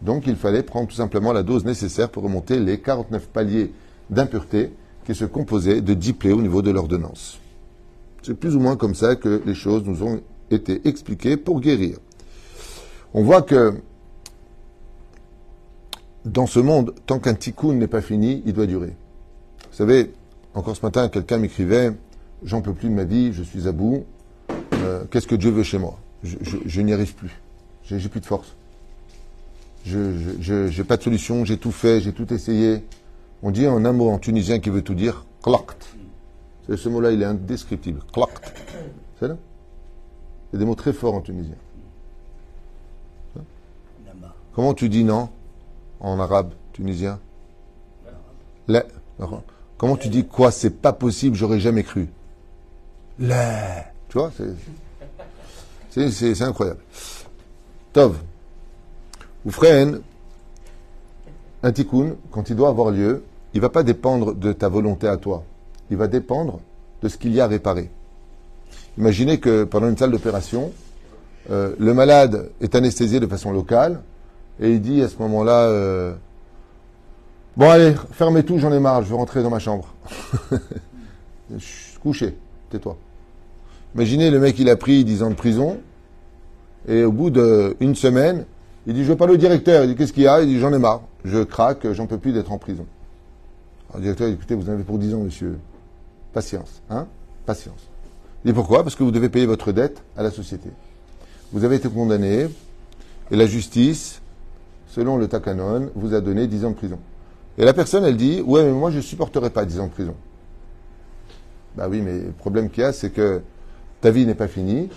Donc 0.00 0.28
il 0.28 0.36
fallait 0.36 0.62
prendre 0.62 0.86
tout 0.86 0.94
simplement 0.94 1.32
la 1.32 1.42
dose 1.42 1.64
nécessaire 1.64 2.08
pour 2.08 2.22
remonter 2.22 2.60
les 2.60 2.78
49 2.78 3.26
paliers 3.30 3.72
d'impureté 4.10 4.70
qui 5.04 5.16
se 5.16 5.24
composaient 5.24 5.80
de 5.80 5.92
10 5.92 6.12
plaies 6.12 6.32
au 6.32 6.40
niveau 6.40 6.62
de 6.62 6.70
l'ordonnance. 6.70 7.40
C'est 8.22 8.34
plus 8.34 8.54
ou 8.54 8.60
moins 8.60 8.76
comme 8.76 8.94
ça 8.94 9.16
que 9.16 9.42
les 9.44 9.54
choses 9.54 9.82
nous 9.84 10.04
ont 10.04 10.20
été 10.52 10.86
expliquées 10.86 11.36
pour 11.36 11.60
guérir 11.60 11.98
on 13.14 13.22
voit 13.22 13.42
que 13.42 13.74
dans 16.24 16.46
ce 16.46 16.60
monde, 16.60 16.94
tant 17.06 17.18
qu'un 17.18 17.34
tikkun 17.34 17.74
n'est 17.74 17.88
pas 17.88 18.00
fini, 18.00 18.42
il 18.46 18.52
doit 18.52 18.66
durer. 18.66 18.94
Vous 19.82 19.88
savez, 19.88 20.12
encore 20.54 20.76
ce 20.76 20.82
matin, 20.86 21.08
quelqu'un 21.08 21.38
m'écrivait 21.38 21.90
J'en 22.44 22.62
peux 22.62 22.72
plus 22.72 22.88
de 22.88 22.94
ma 22.94 23.02
vie, 23.02 23.32
je 23.32 23.42
suis 23.42 23.66
à 23.66 23.72
bout, 23.72 24.04
euh, 24.74 25.02
qu'est-ce 25.10 25.26
que 25.26 25.34
Dieu 25.34 25.50
veut 25.50 25.64
chez 25.64 25.78
moi? 25.78 25.98
Je, 26.22 26.80
n'y 26.80 26.92
arrive 26.92 27.16
plus, 27.16 27.40
j'ai 27.82 28.08
plus 28.08 28.20
de 28.20 28.26
force. 28.26 28.54
Je 29.84 30.68
n'ai 30.68 30.84
pas 30.84 30.96
de 30.98 31.02
solution, 31.02 31.44
j'ai 31.44 31.56
tout 31.56 31.72
fait, 31.72 32.00
j'ai 32.00 32.12
tout 32.12 32.32
essayé. 32.32 32.84
On 33.42 33.50
dit 33.50 33.66
en 33.66 33.84
un 33.84 33.92
mot 33.92 34.10
en 34.10 34.18
tunisien 34.18 34.60
qui 34.60 34.70
veut 34.70 34.82
tout 34.82 34.94
dire 34.94 35.24
klakt. 35.42 35.96
Ce 36.68 36.88
mot-là, 36.88 37.10
il 37.10 37.20
est 37.20 37.24
indescriptible. 37.24 38.02
Klakt. 38.12 38.54
C'est 39.18 39.26
là? 39.26 39.36
Il 40.52 40.54
y 40.54 40.56
a 40.56 40.58
des 40.60 40.64
mots 40.64 40.76
très 40.76 40.92
forts 40.92 41.14
en 41.14 41.22
tunisien. 41.22 41.56
Comment 44.54 44.74
tu 44.74 44.88
dis 44.88 45.02
non 45.02 45.28
en 45.98 46.20
arabe 46.20 46.52
tunisien? 46.72 47.18
Comment 49.82 49.96
tu 49.96 50.08
dis 50.08 50.24
quoi 50.24 50.52
C'est 50.52 50.70
pas 50.70 50.92
possible, 50.92 51.34
j'aurais 51.34 51.58
jamais 51.58 51.82
cru? 51.82 52.08
La. 53.18 53.84
Tu 54.08 54.16
vois, 54.16 54.30
c'est 55.90 56.40
incroyable. 56.40 56.78
Tov. 57.92 58.16
Oufren, 59.44 60.00
un 61.64 61.72
tikkun, 61.72 62.14
quand 62.30 62.48
il 62.48 62.54
doit 62.54 62.68
avoir 62.68 62.92
lieu, 62.92 63.24
il 63.54 63.60
va 63.60 63.70
pas 63.70 63.82
dépendre 63.82 64.36
de 64.36 64.52
ta 64.52 64.68
volonté 64.68 65.08
à 65.08 65.16
toi. 65.16 65.42
Il 65.90 65.96
va 65.96 66.06
dépendre 66.06 66.60
de 67.02 67.08
ce 67.08 67.16
qu'il 67.16 67.34
y 67.34 67.40
a 67.40 67.44
à 67.46 67.48
réparer. 67.48 67.90
Imaginez 68.98 69.40
que 69.40 69.64
pendant 69.64 69.88
une 69.88 69.98
salle 69.98 70.12
d'opération, 70.12 70.70
euh, 71.50 71.74
le 71.76 71.92
malade 71.92 72.52
est 72.60 72.76
anesthésié 72.76 73.18
de 73.18 73.26
façon 73.26 73.50
locale, 73.50 74.00
et 74.60 74.70
il 74.70 74.80
dit 74.80 75.02
à 75.02 75.08
ce 75.08 75.16
moment-là, 75.18 75.64
euh, 75.64 76.14
bon 77.56 77.70
allez, 77.70 77.94
fermez 78.12 78.42
tout, 78.44 78.58
j'en 78.58 78.72
ai 78.72 78.80
marre, 78.80 79.02
je 79.02 79.08
veux 79.08 79.16
rentrer 79.16 79.42
dans 79.42 79.50
ma 79.50 79.58
chambre. 79.58 79.94
couché, 82.02 82.36
tais-toi. 82.70 82.96
Imaginez 83.94 84.30
le 84.30 84.40
mec, 84.40 84.58
il 84.58 84.68
a 84.68 84.76
pris 84.76 85.04
10 85.04 85.22
ans 85.22 85.30
de 85.30 85.34
prison, 85.34 85.78
et 86.88 87.04
au 87.04 87.12
bout 87.12 87.30
d'une 87.30 87.94
semaine, 87.94 88.44
il 88.86 88.94
dit, 88.94 89.04
je 89.04 89.10
veux 89.10 89.16
pas 89.16 89.26
le 89.26 89.38
directeur. 89.38 89.84
Il 89.84 89.90
dit, 89.90 89.96
qu'est-ce 89.96 90.12
qu'il 90.12 90.24
y 90.24 90.28
a? 90.28 90.40
Il 90.42 90.48
dit, 90.48 90.58
j'en 90.58 90.72
ai 90.72 90.78
marre, 90.78 91.02
je 91.24 91.42
craque, 91.42 91.92
j'en 91.92 92.06
peux 92.06 92.18
plus 92.18 92.32
d'être 92.32 92.50
en 92.50 92.58
prison. 92.58 92.86
Le 93.94 94.00
directeur 94.00 94.28
dit, 94.28 94.34
écoutez, 94.34 94.54
vous 94.54 94.68
en 94.68 94.72
avez 94.72 94.82
pour 94.82 94.98
10 94.98 95.14
ans, 95.14 95.20
monsieur. 95.20 95.58
Patience, 96.32 96.82
hein? 96.90 97.06
Patience. 97.46 97.88
Et 98.44 98.52
pourquoi? 98.52 98.82
Parce 98.82 98.96
que 98.96 99.04
vous 99.04 99.10
devez 99.10 99.28
payer 99.28 99.46
votre 99.46 99.70
dette 99.70 100.02
à 100.16 100.22
la 100.22 100.30
société. 100.30 100.70
Vous 101.52 101.64
avez 101.64 101.76
été 101.76 101.88
condamné 101.88 102.48
et 103.30 103.36
la 103.36 103.46
justice, 103.46 104.20
selon 104.88 105.18
le 105.18 105.28
Takanon, 105.28 105.90
vous 105.94 106.14
a 106.14 106.20
donné 106.20 106.46
10 106.46 106.64
ans 106.64 106.70
de 106.70 106.74
prison. 106.74 106.98
Et 107.58 107.64
la 107.64 107.72
personne, 107.72 108.04
elle 108.04 108.16
dit 108.16 108.40
Ouais, 108.40 108.64
mais 108.64 108.72
moi, 108.72 108.90
je 108.90 108.96
ne 108.96 109.02
supporterai 109.02 109.50
pas 109.50 109.64
10 109.64 109.80
ans 109.80 109.86
de 109.86 109.92
prison. 109.92 110.14
Bah 111.76 111.86
oui, 111.88 112.00
mais 112.02 112.18
le 112.18 112.32
problème 112.32 112.70
qu'il 112.70 112.82
y 112.82 112.86
a, 112.86 112.92
c'est 112.92 113.10
que 113.10 113.42
ta 114.00 114.10
vie 114.10 114.26
n'est 114.26 114.34
pas 114.34 114.48
finie. 114.48 114.90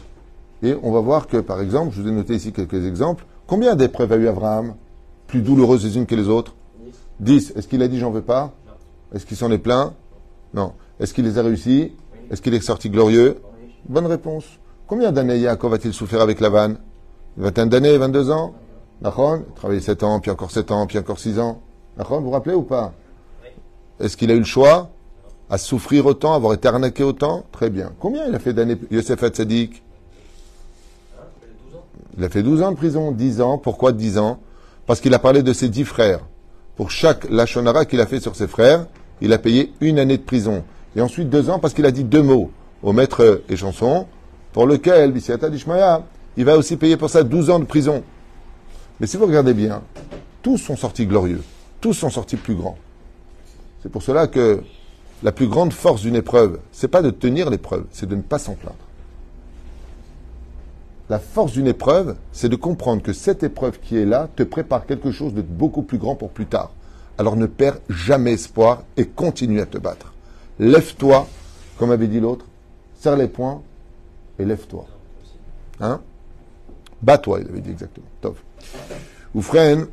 Et 0.63 0.75
on 0.83 0.91
va 0.91 0.99
voir 0.99 1.27
que, 1.27 1.37
par 1.37 1.61
exemple, 1.61 1.93
je 1.95 2.01
vous 2.01 2.07
ai 2.07 2.11
noté 2.11 2.35
ici 2.35 2.51
quelques 2.51 2.85
exemples. 2.85 3.25
Combien 3.47 3.75
d'épreuves 3.75 4.11
a 4.11 4.15
eu 4.17 4.27
Abraham 4.27 4.75
Plus 5.27 5.41
douloureuses 5.41 5.85
les 5.85 5.97
unes 5.97 6.05
que 6.05 6.15
les 6.15 6.27
autres? 6.27 6.55
10. 7.19 7.53
Est-ce 7.55 7.67
qu'il 7.67 7.81
a 7.81 7.87
dit 7.87 7.99
j'en 7.99 8.11
veux 8.11 8.21
pas? 8.21 8.53
Est-ce 9.13 9.25
qu'il 9.25 9.37
s'en 9.37 9.51
est 9.51 9.57
plaint? 9.57 9.93
Non. 10.53 10.73
Est-ce 10.99 11.13
qu'il 11.13 11.25
les 11.25 11.37
a 11.37 11.43
réussis? 11.43 11.93
Est-ce 12.31 12.41
qu'il 12.41 12.53
est 12.53 12.59
sorti 12.59 12.89
glorieux? 12.89 13.39
Bonne 13.87 14.07
réponse. 14.07 14.45
Combien 14.87 15.11
d'années 15.11 15.37
Yaakov 15.37 15.73
a-t-il 15.73 15.93
souffert 15.93 16.21
avec 16.21 16.39
Lavan 16.39 16.75
21 17.37 17.67
d'années, 17.67 17.97
22 17.97 18.31
ans? 18.31 18.53
Nachon 19.01 19.43
Travaillé 19.55 19.81
7 19.81 20.03
ans, 20.03 20.19
puis 20.19 20.31
encore 20.31 20.51
7 20.51 20.71
ans, 20.71 20.87
puis 20.87 20.97
encore 20.97 21.19
6 21.19 21.39
ans. 21.39 21.61
Vous 21.97 22.21
vous 22.21 22.31
rappelez 22.31 22.55
ou 22.55 22.63
pas 22.63 22.93
Est-ce 23.99 24.17
qu'il 24.17 24.31
a 24.31 24.33
eu 24.33 24.39
le 24.39 24.45
choix 24.45 24.89
à 25.49 25.57
souffrir 25.57 26.05
autant, 26.05 26.33
avoir 26.33 26.53
été 26.53 26.67
arnaqué 26.67 27.03
autant 27.03 27.45
Très 27.51 27.69
bien. 27.69 27.91
Combien 27.99 28.27
il 28.27 28.35
a 28.35 28.39
fait 28.39 28.53
d'années 28.53 28.77
Yosef 28.91 29.21
Hatzadik 29.23 29.83
Il 32.17 32.23
a 32.23 32.29
fait 32.29 32.43
12 32.43 32.61
ans 32.63 32.71
de 32.71 32.77
prison, 32.77 33.11
10 33.11 33.41
ans. 33.41 33.57
Pourquoi 33.57 33.91
10 33.91 34.17
ans 34.17 34.39
Parce 34.87 34.99
qu'il 34.99 35.13
a 35.13 35.19
parlé 35.19 35.43
de 35.43 35.53
ses 35.53 35.69
10 35.69 35.85
frères. 35.85 36.19
Pour 36.75 36.91
chaque 36.91 37.29
lachonara 37.29 37.85
qu'il 37.85 38.01
a 38.01 38.05
fait 38.05 38.19
sur 38.19 38.35
ses 38.35 38.47
frères, 38.47 38.87
il 39.21 39.31
a 39.31 39.37
payé 39.37 39.73
une 39.79 39.99
année 39.99 40.17
de 40.17 40.23
prison. 40.23 40.63
Et 40.95 41.01
ensuite 41.01 41.29
deux 41.29 41.49
ans 41.49 41.59
parce 41.59 41.73
qu'il 41.73 41.85
a 41.85 41.91
dit 41.91 42.03
deux 42.03 42.23
mots 42.23 42.51
au 42.83 42.91
maître 42.93 43.43
et 43.49 43.55
chanson, 43.55 44.07
pour 44.51 44.67
lequel, 44.67 45.13
il 46.37 46.45
va 46.45 46.57
aussi 46.57 46.77
payer 46.77 46.97
pour 46.97 47.09
ça 47.09 47.23
12 47.23 47.49
ans 47.49 47.59
de 47.59 47.65
prison. 47.65 48.03
Mais 48.99 49.07
si 49.07 49.17
vous 49.17 49.25
regardez 49.25 49.53
bien, 49.53 49.81
tous 50.41 50.57
sont 50.57 50.77
sortis 50.77 51.05
glorieux, 51.05 51.41
tous 51.85 51.93
sont 51.93 52.09
sortis 52.09 52.35
plus 52.35 52.55
grands. 52.55 52.79
C'est 53.83 53.89
pour 53.89 54.01
cela 54.01 54.25
que 54.25 54.63
la 55.21 55.31
plus 55.31 55.47
grande 55.47 55.71
force 55.71 56.01
d'une 56.01 56.15
épreuve, 56.15 56.57
c'est 56.71 56.87
pas 56.87 57.03
de 57.03 57.11
tenir 57.11 57.51
l'épreuve, 57.51 57.85
c'est 57.91 58.09
de 58.09 58.15
ne 58.15 58.23
pas 58.23 58.39
s'en 58.39 58.55
plaindre. 58.55 58.75
La 61.09 61.19
force 61.19 61.51
d'une 61.51 61.67
épreuve, 61.67 62.15
c'est 62.31 62.49
de 62.49 62.55
comprendre 62.55 63.03
que 63.03 63.13
cette 63.13 63.43
épreuve 63.43 63.79
qui 63.79 63.97
est 63.97 64.05
là 64.05 64.27
te 64.35 64.41
prépare 64.41 64.87
quelque 64.87 65.11
chose 65.11 65.35
de 65.35 65.43
beaucoup 65.43 65.83
plus 65.83 65.99
grand 65.99 66.15
pour 66.15 66.31
plus 66.31 66.47
tard. 66.47 66.71
Alors 67.19 67.35
ne 67.35 67.45
perds 67.45 67.77
jamais 67.87 68.33
espoir 68.33 68.81
et 68.97 69.05
continue 69.05 69.61
à 69.61 69.67
te 69.67 69.77
battre. 69.77 70.11
Lève-toi, 70.57 71.27
comme 71.77 71.91
avait 71.91 72.07
dit 72.07 72.19
l'autre, 72.19 72.47
serre 72.99 73.15
les 73.15 73.27
poings 73.27 73.61
et 74.39 74.45
lève-toi. 74.45 74.87
Hein? 75.81 76.01
Bats-toi, 77.03 77.41
il 77.41 77.47
avait 77.47 77.61
dit 77.61 77.69
exactement. 77.69 78.07
Top. 78.21 78.39
Oufren, 79.35 79.85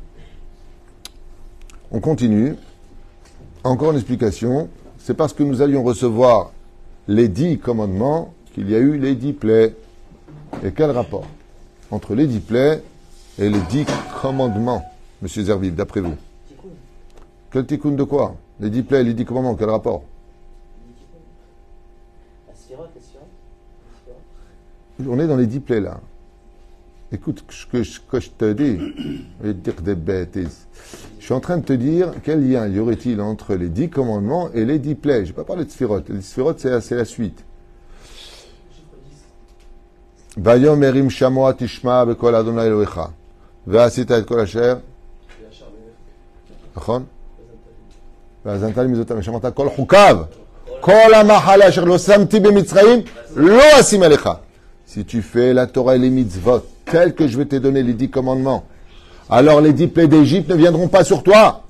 on 1.93 1.99
continue. 1.99 2.55
Encore 3.63 3.91
une 3.91 3.97
explication. 3.97 4.67
C'est 4.97 5.13
parce 5.13 5.31
que 5.33 5.43
nous 5.43 5.61
allions 5.61 5.83
recevoir 5.83 6.51
les 7.07 7.27
dix 7.27 7.59
commandements 7.59 8.33
qu'il 8.53 8.69
y 8.69 8.75
a 8.75 8.79
eu 8.79 8.97
les 8.97 9.15
dix 9.15 9.33
plaies. 9.33 9.75
Et 10.63 10.71
quel 10.71 10.91
rapport 10.91 11.27
entre 11.91 12.15
les 12.15 12.27
dix 12.27 12.39
plaies 12.39 12.83
et 13.37 13.49
les 13.49 13.59
dix 13.69 13.85
commandements, 14.21 14.83
Monsieur 15.21 15.43
Zerviv, 15.43 15.75
d'après 15.75 16.01
vous 16.01 16.15
Quel 17.51 17.65
tikkun 17.65 17.91
de 17.91 18.03
quoi 18.03 18.35
Les 18.59 18.69
dix 18.69 18.83
plaies 18.83 19.01
et 19.01 19.03
les 19.03 19.13
dix 19.13 19.25
commandements, 19.25 19.55
quel 19.55 19.69
rapport 19.69 20.03
On 25.05 25.19
est 25.19 25.27
dans 25.27 25.37
les 25.37 25.47
dix 25.47 25.59
plaies 25.59 25.81
là. 25.81 25.99
Écoute 27.11 27.43
ce 27.49 27.65
que, 27.65 28.19
je 28.19 28.29
te 28.29 28.53
dis. 28.53 28.79
Je 29.43 29.51
te 29.51 29.57
dire 29.57 29.81
des 29.81 29.95
bêtises. 29.95 30.67
Je 31.22 31.24
suis 31.24 31.34
en 31.34 31.40
train 31.40 31.58
de 31.58 31.64
te 31.64 31.72
dire 31.72 32.12
quel 32.22 32.48
lien 32.48 32.66
y 32.66 32.78
aurait-il 32.78 33.20
entre 33.20 33.54
les 33.54 33.68
dix 33.68 33.90
commandements 33.90 34.48
et 34.54 34.64
les 34.64 34.78
dix 34.78 34.94
plaies. 34.94 35.24
Je 35.24 35.30
n'ai 35.30 35.34
pas 35.34 35.44
parlé 35.44 35.64
de 35.64 35.70
sphirotes. 35.70 36.08
Les 36.08 36.22
sphirotes, 36.22 36.60
c'est 36.60 36.70
la, 36.70 36.80
c'est 36.80 36.96
la 36.96 37.04
suite. 37.04 37.44
ויאמר 40.44 41.00
אם 41.00 41.10
שמוע 41.10 41.52
תשמע 41.56 42.04
בקול 42.04 42.34
אדוני 42.34 42.62
אלוהיך, 42.62 43.00
ועשית 43.66 44.12
את 44.12 44.28
כל 44.28 44.40
אשר, 44.40 44.76
נכון? 46.76 47.04
והאזנת 48.44 48.78
לי 48.78 48.86
מזאתם 48.86 49.18
ושמרת 49.18 49.54
כל 49.54 49.68
חוקיו, 49.68 50.18
כל 50.80 51.14
המחלה 51.14 51.68
אשר 51.68 51.84
לא 51.84 51.98
שמתי 51.98 52.40
במצרים, 52.40 53.00
לא 53.36 53.80
אשים 53.80 54.02
עליך. 54.02 54.28
Si 54.86 55.04
tu 55.04 55.20
fais 55.20 55.52
la 55.52 55.66
Torah 55.66 55.96
et 55.96 55.98
les 55.98 56.08
mitzvot, 56.08 56.62
tels 56.86 57.14
que 57.14 57.28
je 57.28 57.36
vais 57.36 57.44
te 57.44 57.56
donner 57.56 57.82
les 57.82 57.92
dix 57.92 58.08
commandements, 58.08 58.64
alors 59.29 59.61
les 59.61 59.73
dix 59.73 59.87
plaies 59.87 60.07
d'Égypte 60.07 60.49
ne 60.49 60.55
viendront 60.55 60.87
pas 60.87 61.03
sur 61.03 61.23
toi. 61.23 61.63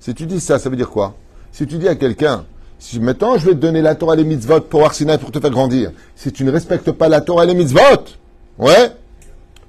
Si 0.00 0.14
tu 0.14 0.26
dis 0.26 0.40
ça, 0.40 0.58
ça 0.58 0.70
veut 0.70 0.76
dire 0.76 0.90
quoi? 0.90 1.14
Si 1.52 1.66
tu 1.66 1.76
dis 1.78 1.88
à 1.88 1.94
quelqu'un, 1.94 2.44
si 2.78 3.00
maintenant 3.00 3.36
je 3.36 3.46
vais 3.46 3.52
te 3.52 3.58
donner 3.58 3.82
la 3.82 3.94
Torah 3.94 4.14
et 4.14 4.18
les 4.18 4.24
mitzvot 4.24 4.60
pour 4.60 4.84
Arsinaï 4.84 5.18
pour 5.18 5.30
te 5.32 5.40
faire 5.40 5.50
grandir, 5.50 5.90
si 6.16 6.32
tu 6.32 6.44
ne 6.44 6.50
respectes 6.52 6.92
pas 6.92 7.08
la 7.08 7.20
Torah 7.20 7.44
et 7.44 7.48
les 7.48 7.54
mitzvot, 7.54 7.80
ouais, 8.58 8.92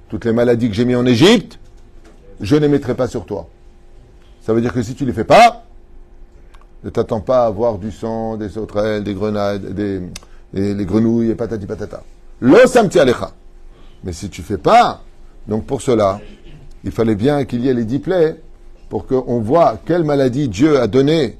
toutes 0.08 0.24
les 0.24 0.32
maladies 0.32 0.68
que 0.68 0.74
j'ai 0.74 0.84
mis 0.84 0.94
en 0.94 1.04
Égypte, 1.06 1.58
je 2.40 2.54
ne 2.56 2.60
les 2.60 2.68
mettrai 2.68 2.94
pas 2.94 3.08
sur 3.08 3.26
toi. 3.26 3.48
Ça 4.40 4.54
veut 4.54 4.60
dire 4.60 4.72
que 4.72 4.82
si 4.82 4.94
tu 4.94 5.02
ne 5.04 5.08
les 5.08 5.14
fais 5.14 5.24
pas, 5.24 5.64
ne 6.82 6.90
t'attends 6.90 7.20
pas 7.20 7.42
à 7.42 7.46
avoir 7.46 7.76
du 7.76 7.90
sang, 7.90 8.36
des 8.36 8.48
sauterelles, 8.48 9.04
des 9.04 9.12
grenades, 9.14 9.74
des, 9.74 10.00
des- 10.54 10.74
les 10.74 10.84
grenouilles 10.86 11.30
et 11.30 11.34
patati 11.34 11.66
patata. 11.66 12.02
Lo 12.40 12.66
samti 12.66 12.98
alecha. 12.98 13.32
Mais 14.02 14.12
si 14.12 14.30
tu 14.30 14.42
fais 14.42 14.58
pas, 14.58 15.02
donc 15.46 15.66
pour 15.66 15.82
cela, 15.82 16.20
il 16.84 16.90
fallait 16.90 17.14
bien 17.14 17.44
qu'il 17.44 17.60
y 17.60 17.68
ait 17.68 17.74
les 17.74 17.84
dix 17.84 17.98
plaies 17.98 18.40
pour 18.88 19.06
qu'on 19.06 19.40
voit 19.40 19.78
quelle 19.84 20.04
maladie 20.04 20.48
Dieu 20.48 20.80
a 20.80 20.86
donnée 20.86 21.36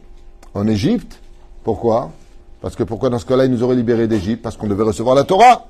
en 0.53 0.67
Égypte. 0.67 1.21
Pourquoi? 1.65 2.11
Parce 2.61 2.77
que 2.77 2.83
pourquoi 2.83 3.09
dans 3.09 3.19
ce 3.19 3.25
cas-là 3.25 3.47
il 3.47 3.51
nous 3.51 3.63
aurait 3.63 3.77
libérés 3.77 4.07
d'Égypte? 4.07 4.43
Parce 4.43 4.57
qu'on 4.57 4.67
devait 4.67 4.85
recevoir 4.85 5.15
la 5.15 5.25
Torah. 5.25 5.67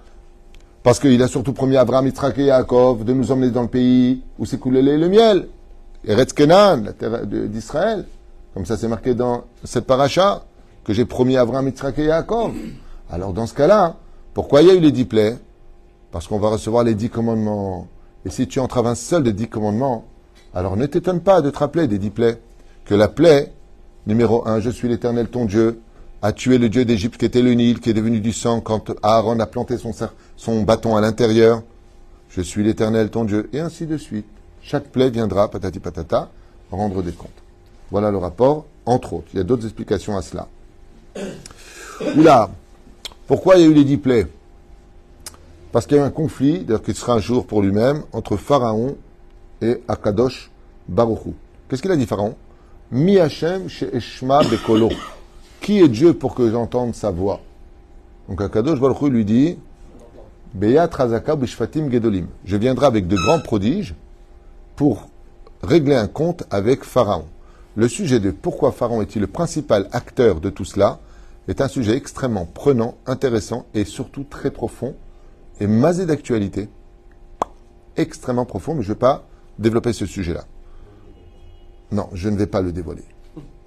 Parce 0.83 0.99
qu'il 0.99 1.23
a 1.23 1.29
surtout 1.29 1.53
promis 1.53 1.77
à 1.77 1.83
Abraham, 1.83 2.07
Yitzhak 2.07 2.39
et 2.39 2.47
Yaakov 2.47 3.05
de 3.05 3.13
nous 3.13 3.31
emmener 3.31 3.51
dans 3.51 3.63
le 3.63 3.69
pays 3.69 4.23
où 4.39 4.47
s'écoulait 4.47 4.83
le 4.83 5.09
miel. 5.09 5.47
Eretz 6.05 6.33
Kenan, 6.33 6.83
la 6.85 6.93
terre 6.93 7.27
d'Israël. 7.27 8.07
Comme 8.55 8.67
ça 8.67 8.77
c'est 8.77 8.89
marqué 8.89 9.15
dans 9.15 9.45
cette 9.63 9.87
paracha, 9.87 10.43
que 10.83 10.93
j'ai 10.93 11.05
promis 11.05 11.37
à 11.37 11.43
Abraham, 11.43 11.69
Yitzhak 11.69 11.99
et 11.99 12.07
Yaakov. 12.07 12.53
Alors 13.11 13.33
dans 13.33 13.47
ce 13.47 13.55
cas-là, 13.55 13.97
pourquoi 14.35 14.63
il 14.63 14.69
y 14.69 14.71
a 14.71 14.75
eu 14.75 14.81
les 14.81 14.93
dix 14.93 15.05
plaies? 15.05 15.37
Parce 16.13 16.27
qu'on 16.27 16.39
va 16.39 16.49
recevoir 16.49 16.85
les 16.85 16.95
dix 16.95 17.11
commandements. 17.11 17.89
Et 18.25 18.31
si 18.31 18.47
tu 18.47 18.61
entraves 18.61 18.87
un 18.87 18.95
seul 18.95 19.23
des 19.23 19.33
dix 19.33 19.49
commandements, 19.49 20.05
alors 20.55 20.77
ne 20.77 20.87
t'étonne 20.87 21.21
pas 21.21 21.41
de 21.41 21.51
te 21.51 21.59
rappeler 21.59 21.87
des 21.87 21.99
dix 21.99 22.11
plaies. 22.11 22.41
Que 22.85 22.95
la 22.95 23.09
plaie, 23.09 23.53
numéro 24.07 24.47
un, 24.49 24.61
je 24.61 24.71
suis 24.71 24.89
l'éternel 24.89 25.29
ton 25.29 25.45
Dieu, 25.45 25.81
a 26.23 26.33
tué 26.33 26.59
le 26.59 26.69
Dieu 26.69 26.85
d'Égypte 26.85 27.17
qui 27.17 27.25
était 27.25 27.43
le 27.43 27.55
Nil, 27.55 27.81
qui 27.81 27.91
est 27.91 27.95
devenu 27.95 28.21
du 28.21 28.33
sang 28.33 28.61
quand 28.61 28.93
Aaron 29.03 29.41
a 29.41 29.47
planté 29.47 29.79
son, 29.79 29.93
son 30.37 30.63
bâton 30.63 30.97
à 30.97 31.01
l'intérieur. 31.01 31.63
Je 32.29 32.43
suis 32.43 32.63
l'éternel 32.63 33.11
ton 33.11 33.25
Dieu. 33.25 33.49
Et 33.53 33.61
ainsi 33.61 33.87
de 33.87 33.97
suite. 33.97 34.27
Chaque 34.63 34.89
plaie 34.89 35.11
viendra, 35.11 35.51
patati 35.51 35.81
patata, 35.81 36.29
rendre 36.71 37.03
des 37.03 37.13
comptes. 37.13 37.31
Voilà 37.91 38.11
le 38.11 38.19
rapport, 38.19 38.67
entre 38.85 39.15
autres. 39.15 39.29
Il 39.33 39.39
y 39.39 39.41
a 39.41 39.45
d'autres 39.45 39.65
explications 39.65 40.17
à 40.17 40.23
cela. 40.23 40.47
Oula, 42.17 42.51
pourquoi 43.31 43.59
il 43.59 43.61
y 43.61 43.65
a 43.65 43.69
eu 43.69 43.75
les 43.75 43.85
dix 43.85 43.97
plaies 43.97 44.27
Parce 45.71 45.87
qu'il 45.87 45.97
y 45.97 46.01
a 46.01 46.03
eu 46.03 46.07
un 46.07 46.11
conflit, 46.11 46.65
d'ailleurs 46.65 46.83
qui 46.83 46.93
sera 46.95 47.13
un 47.13 47.21
jour 47.21 47.47
pour 47.47 47.63
lui-même, 47.63 48.03
entre 48.13 48.37
Pharaon 48.37 48.97
et 49.63 49.81
Akadosh 49.87 50.51
Baruchou. 50.89 51.35
Qu'est-ce 51.69 51.81
qu'il 51.81 51.93
a 51.93 51.97
dit 51.97 52.07
Pharaon? 52.07 52.35
Mi 52.91 53.21
Hashem 53.21 53.69
she'eshma 53.69 54.43
bekolo. 54.43 54.89
Qui 55.61 55.79
est 55.79 55.87
Dieu 55.87 56.13
pour 56.13 56.35
que 56.35 56.51
j'entende 56.51 56.97
sa 56.97 57.13
voix? 57.13 57.41
Donc 58.29 58.41
Akadosh 58.41 58.81
Baruchou 58.81 59.09
lui 59.11 59.25
dit 59.25 59.59
Beyat 60.53 60.91
Razaka 60.93 61.37
bishfatim 61.37 61.89
gedolim. 61.89 62.27
Je 62.45 62.57
viendrai 62.57 62.87
avec 62.87 63.07
de 63.07 63.15
grands 63.15 63.39
prodiges 63.39 63.95
pour 64.75 65.09
régler 65.63 65.95
un 65.95 66.09
compte 66.09 66.43
avec 66.51 66.83
Pharaon. 66.83 67.27
Le 67.77 67.87
sujet 67.87 68.19
de 68.19 68.33
pourquoi 68.33 68.73
Pharaon 68.73 69.03
est-il 69.03 69.21
le 69.21 69.29
principal 69.29 69.89
acteur 69.93 70.41
de 70.41 70.51
tout 70.51 70.65
cela 70.65 70.99
est 71.51 71.61
un 71.61 71.69
sujet 71.69 71.97
extrêmement 71.97 72.47
prenant, 72.47 72.97
intéressant 73.07 73.67
et 73.75 73.85
surtout 73.85 74.25
très 74.25 74.51
profond 74.51 74.95
et 75.61 75.67
masé 75.67 76.07
d'actualité. 76.07 76.69
Extrêmement 77.97 78.47
profond, 78.47 78.75
mais 78.75 78.83
je 78.83 78.89
ne 78.89 78.95
vais 78.95 78.99
pas 78.99 79.27
développer 79.59 79.93
ce 79.93 80.07
sujet-là. 80.07 80.45
Non, 81.93 82.09
je 82.13 82.29
ne 82.29 82.37
vais 82.37 82.47
pas 82.47 82.63
le 82.63 82.73
dévoiler. 82.73 83.05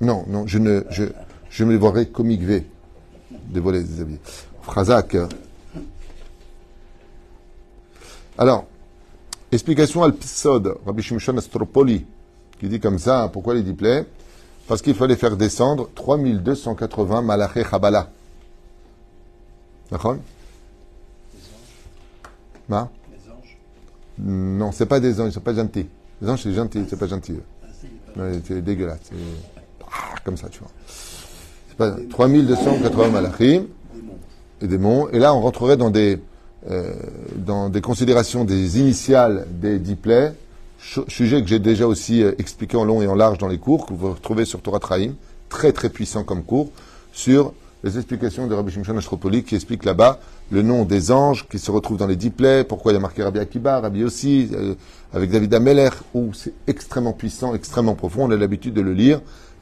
Non, 0.01 0.23
non, 0.27 0.47
je 0.47 0.57
ne, 0.57 0.83
je, 0.89 1.03
je 1.49 1.63
me 1.63 1.71
dévoilerai 1.71 2.07
comique 2.07 2.41
V. 2.41 2.65
Dévoiler 3.31 3.83
des 3.83 4.01
avis. 4.01 4.17
Phrasak. 4.61 5.17
Alors, 8.37 8.65
explication 9.51 10.03
al 10.03 10.13
Psod, 10.13 10.77
Rabbi 10.85 11.03
Shimshon 11.03 11.37
Astropoli, 11.37 12.05
qui 12.59 12.67
dit 12.69 12.79
comme 12.79 12.97
ça, 12.97 13.29
pourquoi 13.31 13.53
les 13.53 13.61
dix 13.61 13.73
plaies? 13.73 14.05
Parce 14.67 14.81
qu'il 14.81 14.95
fallait 14.95 15.15
faire 15.15 15.35
descendre 15.35 15.89
3280 15.95 17.21
Malaché 17.21 17.63
Chabala. 17.69 18.09
D'accord 19.91 20.17
Les 23.11 23.31
anges. 23.31 23.57
Non, 24.19 24.71
c'est 24.71 24.85
pas 24.85 24.99
des 24.99 25.19
anges, 25.19 25.29
ils 25.29 25.33
sont 25.33 25.39
pas 25.41 25.53
gentils. 25.53 25.87
Les 26.21 26.29
anges, 26.29 26.41
c'est 26.43 26.53
gentil, 26.53 26.85
c'est 26.89 26.97
pas 26.97 27.07
gentil. 27.07 27.35
Ah, 28.17 28.21
c'est 28.45 28.61
dégueulasse. 28.63 28.99
c'est- 29.03 29.15
Comme 30.23 30.37
ça, 30.37 30.47
tu 30.49 30.59
vois. 30.59 30.69
C'est 30.87 31.75
pas 31.77 31.91
3280 32.09 33.09
malachim 33.09 33.65
et 34.61 34.67
démons. 34.67 35.09
Et 35.09 35.19
là, 35.19 35.33
on 35.35 35.41
rentrerait 35.41 35.75
dans 35.75 35.89
des, 35.89 36.19
euh, 36.69 36.93
dans 37.35 37.69
des 37.69 37.81
considérations 37.81 38.45
des 38.45 38.79
initiales 38.79 39.45
des 39.51 39.79
dix 39.79 39.95
plaies, 39.95 40.33
sujet 41.07 41.41
que 41.41 41.47
j'ai 41.47 41.59
déjà 41.59 41.87
aussi 41.87 42.23
euh, 42.23 42.33
expliqué 42.37 42.77
en 42.77 42.83
long 42.83 43.01
et 43.01 43.07
en 43.07 43.15
large 43.15 43.37
dans 43.37 43.47
les 43.47 43.57
cours, 43.57 43.85
que 43.85 43.93
vous 43.93 44.11
retrouvez 44.11 44.45
sur 44.45 44.61
Torah 44.61 44.79
Traim, 44.79 45.13
très 45.49 45.71
très 45.71 45.89
puissant 45.89 46.23
comme 46.23 46.43
cours, 46.43 46.69
sur 47.13 47.53
les 47.83 47.97
explications 47.97 48.47
de 48.47 48.55
Rabbi 48.55 48.71
Shimshon 48.71 48.97
Ashropoli 48.97 49.43
qui 49.43 49.55
explique 49.55 49.83
là-bas 49.83 50.19
le 50.51 50.61
nom 50.61 50.85
des 50.85 51.11
anges 51.11 51.47
qui 51.49 51.59
se 51.59 51.71
retrouvent 51.71 51.97
dans 51.97 52.07
les 52.07 52.15
dix 52.15 52.29
plaies, 52.29 52.63
pourquoi 52.63 52.91
il 52.91 52.95
y 52.95 52.97
a 52.97 53.01
marqué 53.01 53.23
Rabbi 53.23 53.39
Akiba, 53.39 53.79
Rabbi 53.79 54.03
aussi, 54.03 54.49
euh, 54.53 54.75
avec 55.13 55.31
David 55.31 55.53
Ameller, 55.53 55.89
où 56.13 56.33
c'est 56.33 56.53
extrêmement 56.67 57.13
puissant, 57.13 57.55
extrêmement 57.55 57.95
profond. 57.95 58.25
On 58.25 58.31
a 58.31 58.37
l'habitude 58.37 58.73
de 58.73 58.81
le 58.81 58.93
lire 58.93 59.21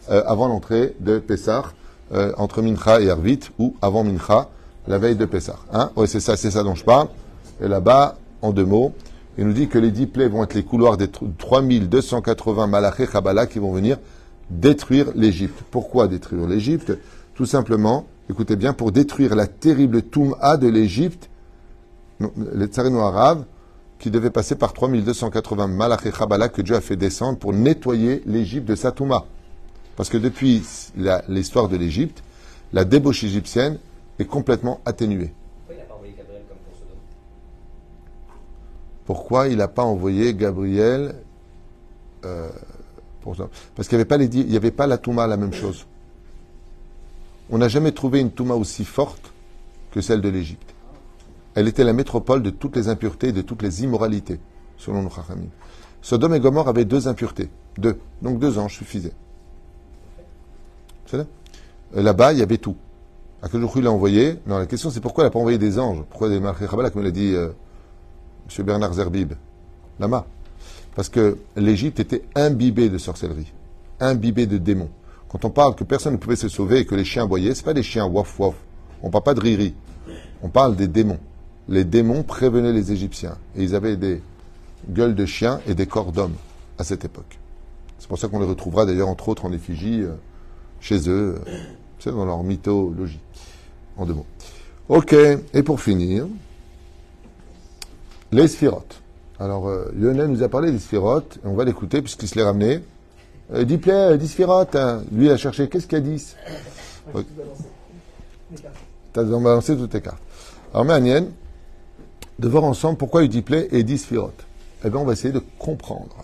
euh, 0.10 0.24
avant 0.26 0.48
l'entrée 0.48 0.96
de 1.00 1.20
Pessah, 1.20 1.64
entre 2.36 2.62
Mincha 2.62 3.00
et 3.00 3.10
Arvit, 3.10 3.40
ou 3.58 3.74
avant 3.82 4.04
Mincha, 4.04 4.50
la 4.86 4.98
veille 4.98 5.16
de 5.16 5.24
Pessah. 5.24 5.60
Hein 5.72 5.92
c'est 6.08 6.20
ça, 6.20 6.36
c'est 6.36 6.52
ça 6.52 6.62
dont 6.62 6.76
je 6.76 6.84
parle. 6.84 7.08
Et 7.64 7.70
là-bas, 7.70 8.18
en 8.42 8.52
deux 8.52 8.66
mots, 8.66 8.94
il 9.38 9.46
nous 9.46 9.54
dit 9.54 9.68
que 9.68 9.78
les 9.80 9.92
dix 9.92 10.08
plaies 10.08 10.28
vont 10.28 10.44
être 10.44 10.54
les 10.54 10.64
couloirs 10.64 10.98
des 10.98 11.08
tr- 11.08 11.30
3280 11.38 12.68
Malaché 12.68 13.08
Chabala 13.08 13.48
qui 13.48 13.60
vont 13.60 13.72
venir 13.72 13.98
détruire 14.50 15.08
l'Égypte. 15.16 15.64
Pourquoi 15.72 16.08
détruire 16.08 16.46
l'Égypte? 16.48 16.98
Tout 17.34 17.46
simplement, 17.46 18.06
écoutez 18.30 18.56
bien, 18.56 18.74
pour 18.74 18.92
détruire 18.92 19.36
la 19.36 19.48
terrible 19.48 20.02
Toum'a 20.02 20.58
de 20.58 20.68
l'Égypte, 20.68 21.30
les 22.54 22.66
tsarino 22.68 23.00
arabes, 23.00 23.46
qui 24.00 24.12
devait 24.12 24.32
passer 24.32 24.56
par 24.56 24.74
3280 24.74 25.68
Malaché 25.68 26.12
Chabala 26.12 26.50
que 26.50 26.62
Dieu 26.62 26.76
a 26.76 26.82
fait 26.82 26.98
descendre 26.98 27.38
pour 27.38 27.54
nettoyer 27.54 28.22
l'Égypte 28.26 28.68
de 28.68 28.76
sa 28.76 28.92
Toum'a. 28.92 29.26
Parce 29.96 30.10
que 30.10 30.18
depuis 30.18 30.64
l'histoire 31.30 31.70
de 31.70 31.78
l'Égypte, 31.78 32.24
la 32.74 32.84
débauche 32.84 33.24
égyptienne 33.24 33.78
est 34.20 34.26
complètement 34.26 34.82
atténuée. 34.86 35.32
Pourquoi 35.68 35.76
il 35.76 35.78
n'a 35.78 35.84
pas 35.86 35.94
envoyé 35.96 36.14
Gabriel 36.18 36.42
comme 36.48 36.58
pour 36.58 36.74
Sodome 36.78 36.98
Pourquoi 39.12 39.50
il 39.50 39.58
n'a 39.58 39.68
pas 39.68 39.84
envoyé 39.84 40.34
Gabriel 40.34 41.16
euh, 42.24 42.48
Parce 43.76 43.90
qu'il 43.90 43.98
n'y 43.98 44.56
avait, 44.56 44.72
pas 44.72 44.86
il 44.86 44.90
la 44.90 44.98
Touma, 44.98 45.28
la 45.28 45.36
même 45.36 45.52
chose. 45.52 45.86
On 47.50 47.58
n'a 47.58 47.68
jamais 47.68 47.92
trouvé 47.92 48.22
une 48.22 48.32
Touma 48.32 48.54
aussi 48.54 48.86
forte 48.86 49.34
que 49.92 50.00
celle 50.00 50.22
de 50.22 50.30
l'Égypte. 50.30 50.74
Elle 51.56 51.68
était 51.68 51.84
la 51.84 51.92
métropole 51.92 52.42
de 52.42 52.52
toutes 52.52 52.78
les 52.78 52.88
impuretés 52.88 53.28
et 53.28 53.32
de 53.34 53.42
toutes 53.42 53.64
les 53.64 53.84
immoralités, 53.84 54.40
selon 54.78 55.02
nos 55.02 55.10
Chachamim. 55.10 55.50
Sodome 56.02 56.36
et 56.36 56.40
Gomorre 56.40 56.70
avaient 56.70 56.86
deux 56.86 57.10
impuretés. 57.10 57.50
Deux. 57.78 58.00
Donc 58.22 58.40
deux 58.40 58.60
anges 58.60 58.78
suffisaient. 58.78 59.12
Euh, 61.14 61.26
Là-bas, 61.94 62.32
il 62.32 62.40
y 62.40 62.44
avait 62.44 62.60
tout. 62.60 62.78
À 63.42 63.50
quel 63.50 63.60
jour 63.60 63.74
il 63.76 63.86
a 63.88 63.92
envoyé 63.92 64.40
Non, 64.48 64.58
la 64.58 64.68
question 64.68 64.90
c'est 64.90 65.02
pourquoi 65.02 65.26
il 65.26 65.28
n'a 65.28 65.32
pas 65.32 65.40
envoyé 65.40 65.58
des 65.58 65.80
anges? 65.80 66.02
Pourquoi 66.10 66.30
des 66.30 66.40
Chabala, 66.40 66.92
comme 66.92 67.04
l'a 67.04 67.12
dit 67.12 67.34
euh, 67.36 67.50
M. 68.58 68.66
Bernard 68.66 68.94
Zerbib 68.94 69.34
Lama. 70.00 70.26
Parce 70.96 71.10
que 71.10 71.38
l'Égypte 71.56 72.00
était 72.00 72.24
imbibée 72.36 72.90
de 72.90 72.98
sorcellerie, 72.98 73.52
imbibée 74.00 74.46
de 74.46 74.58
démons. 74.58 74.90
Quand 75.30 75.46
on 75.46 75.50
parle 75.50 75.76
que 75.76 75.84
personne 75.84 76.14
ne 76.14 76.18
pouvait 76.18 76.36
se 76.36 76.50
sauver 76.50 76.80
et 76.80 76.86
que 76.86 76.96
les 76.96 77.06
chiens 77.06 77.24
aboyaient, 77.24 77.56
c'est 77.56 77.64
pas 77.64 77.74
des 77.74 77.84
chiens 77.84 78.06
waf 78.06 78.38
waf. 78.40 78.56
On 79.02 79.10
parle 79.10 79.24
pas 79.24 79.34
de 79.34 79.40
riri. 79.40 79.74
On 80.44 80.50
parle 80.50 80.76
des 80.76 80.88
démons. 80.88 81.20
Les 81.70 81.86
démons 81.86 82.24
prévenaient 82.24 82.74
les 82.74 82.92
Égyptiens. 82.92 83.38
Et 83.56 83.64
ils 83.64 83.76
avaient 83.76 83.96
des 83.96 84.22
gueules 84.90 85.16
de 85.16 85.26
chiens 85.26 85.62
et 85.68 85.76
des 85.76 85.86
corps 85.86 86.12
d'hommes 86.12 86.36
à 86.78 86.84
cette 86.84 87.06
époque. 87.06 87.40
C'est 88.00 88.08
pour 88.08 88.18
ça 88.18 88.28
qu'on 88.28 88.40
les 88.40 88.46
retrouvera 88.46 88.86
d'ailleurs 88.86 89.08
entre 89.08 89.30
autres 89.30 89.46
en 89.46 89.54
effigie 89.54 90.02
euh, 90.02 90.12
chez 90.80 91.08
eux, 91.08 91.40
euh, 91.48 92.12
dans 92.12 92.26
leur 92.26 92.44
mythologie. 92.44 93.20
En 93.96 94.06
deux 94.06 94.14
mots. 94.14 94.26
Ok, 94.90 95.14
et 95.14 95.64
pour 95.64 95.80
finir, 95.80 96.26
les 98.32 98.48
sphirotes. 98.48 99.02
Alors, 99.40 99.68
euh, 99.68 99.92
Lionel 99.96 100.28
nous 100.28 100.44
a 100.44 100.50
parlé 100.50 100.72
des 100.72 100.80
sphirotes, 100.80 101.38
et 101.44 101.48
on 101.48 101.54
va 101.56 101.66
l'écouter 101.66 102.02
puisqu'il 102.02 102.28
se 102.28 102.36
les 102.36 102.44
ramené. 102.44 102.82
Euh, 103.54 103.64
dis 103.64 103.78
plaît, 103.78 104.18
dis 104.18 104.28
sphirotes. 104.28 104.76
hein. 104.76 105.04
Lui, 105.12 105.26
il 105.26 105.32
a 105.32 105.38
cherché, 105.38 105.68
qu'est-ce 105.68 105.88
qu'il 105.88 105.98
y 105.98 106.02
a 106.02 106.04
10 106.04 106.36
Moi, 107.14 107.24
j'ai 107.24 107.28
tout 107.28 107.42
balancé. 107.42 107.64
Les 108.52 108.58
cartes. 108.62 108.76
T'as 109.14 109.24
balancé 109.24 109.78
toutes 109.78 109.92
tes 109.92 110.02
cartes. 110.02 110.22
Alors, 110.74 110.86
Méanienne, 110.86 111.32
de 112.40 112.48
voir 112.48 112.64
ensemble 112.64 112.98
pourquoi 112.98 113.24
il 113.24 113.30
dit 113.30 113.42
plaît 113.42 113.68
et 113.72 113.84
dit 113.84 113.98
sphirotes. 113.98 114.46
Eh 114.84 114.90
bien, 114.90 115.00
on 115.00 115.06
va 115.06 115.14
essayer 115.14 115.34
de 115.34 115.42
comprendre. 115.60 116.16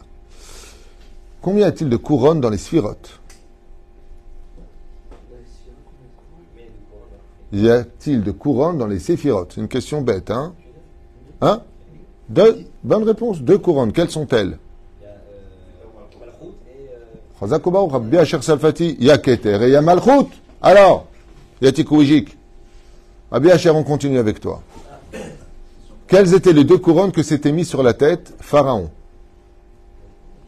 Combien 1.41 1.65
y 1.65 1.69
a-t-il 1.69 1.89
de 1.89 1.97
couronnes 1.97 2.41
dans 2.41 2.49
les 2.49 2.57
sphirotes? 2.57 3.19
Y 7.53 7.69
a-t-il 7.69 8.23
de 8.23 8.31
couronnes 8.31 8.77
dans 8.77 8.87
les 8.87 8.99
séphirotes? 8.99 9.53
C'est 9.55 9.61
une 9.61 9.67
question 9.69 10.01
bête, 10.01 10.31
hein? 10.31 10.53
Hein? 11.41 11.61
Deux 12.29 12.65
Bonne 12.83 13.03
réponse. 13.03 13.41
Deux 13.41 13.57
couronnes. 13.57 13.91
Quelles 13.91 14.09
sont-elles? 14.09 14.57
Alors, 20.61 21.07
il 21.61 21.65
y 21.65 21.67
a 21.67 21.71
Tikouijik. 21.71 22.35
Rabbi 23.29 23.51
Asher, 23.51 23.69
on 23.71 23.83
continue 23.83 24.17
avec 24.17 24.39
toi. 24.39 24.63
Quelles 26.07 26.33
étaient 26.33 26.53
les 26.53 26.63
deux 26.63 26.77
couronnes 26.77 27.11
que 27.11 27.21
s'était 27.21 27.51
mis 27.51 27.65
sur 27.65 27.83
la 27.83 27.93
tête 27.93 28.33
Pharaon? 28.39 28.89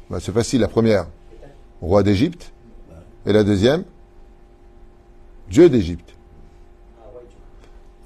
Bah, 0.10 0.18
C'est 0.22 0.32
facile, 0.32 0.62
la 0.62 0.70
première, 0.70 1.08
roi 1.82 2.02
d'Égypte. 2.02 2.52
Et 3.26 3.34
la 3.34 3.44
deuxième, 3.44 3.84
Dieu 5.50 5.70
d'Égypte. 5.70 6.14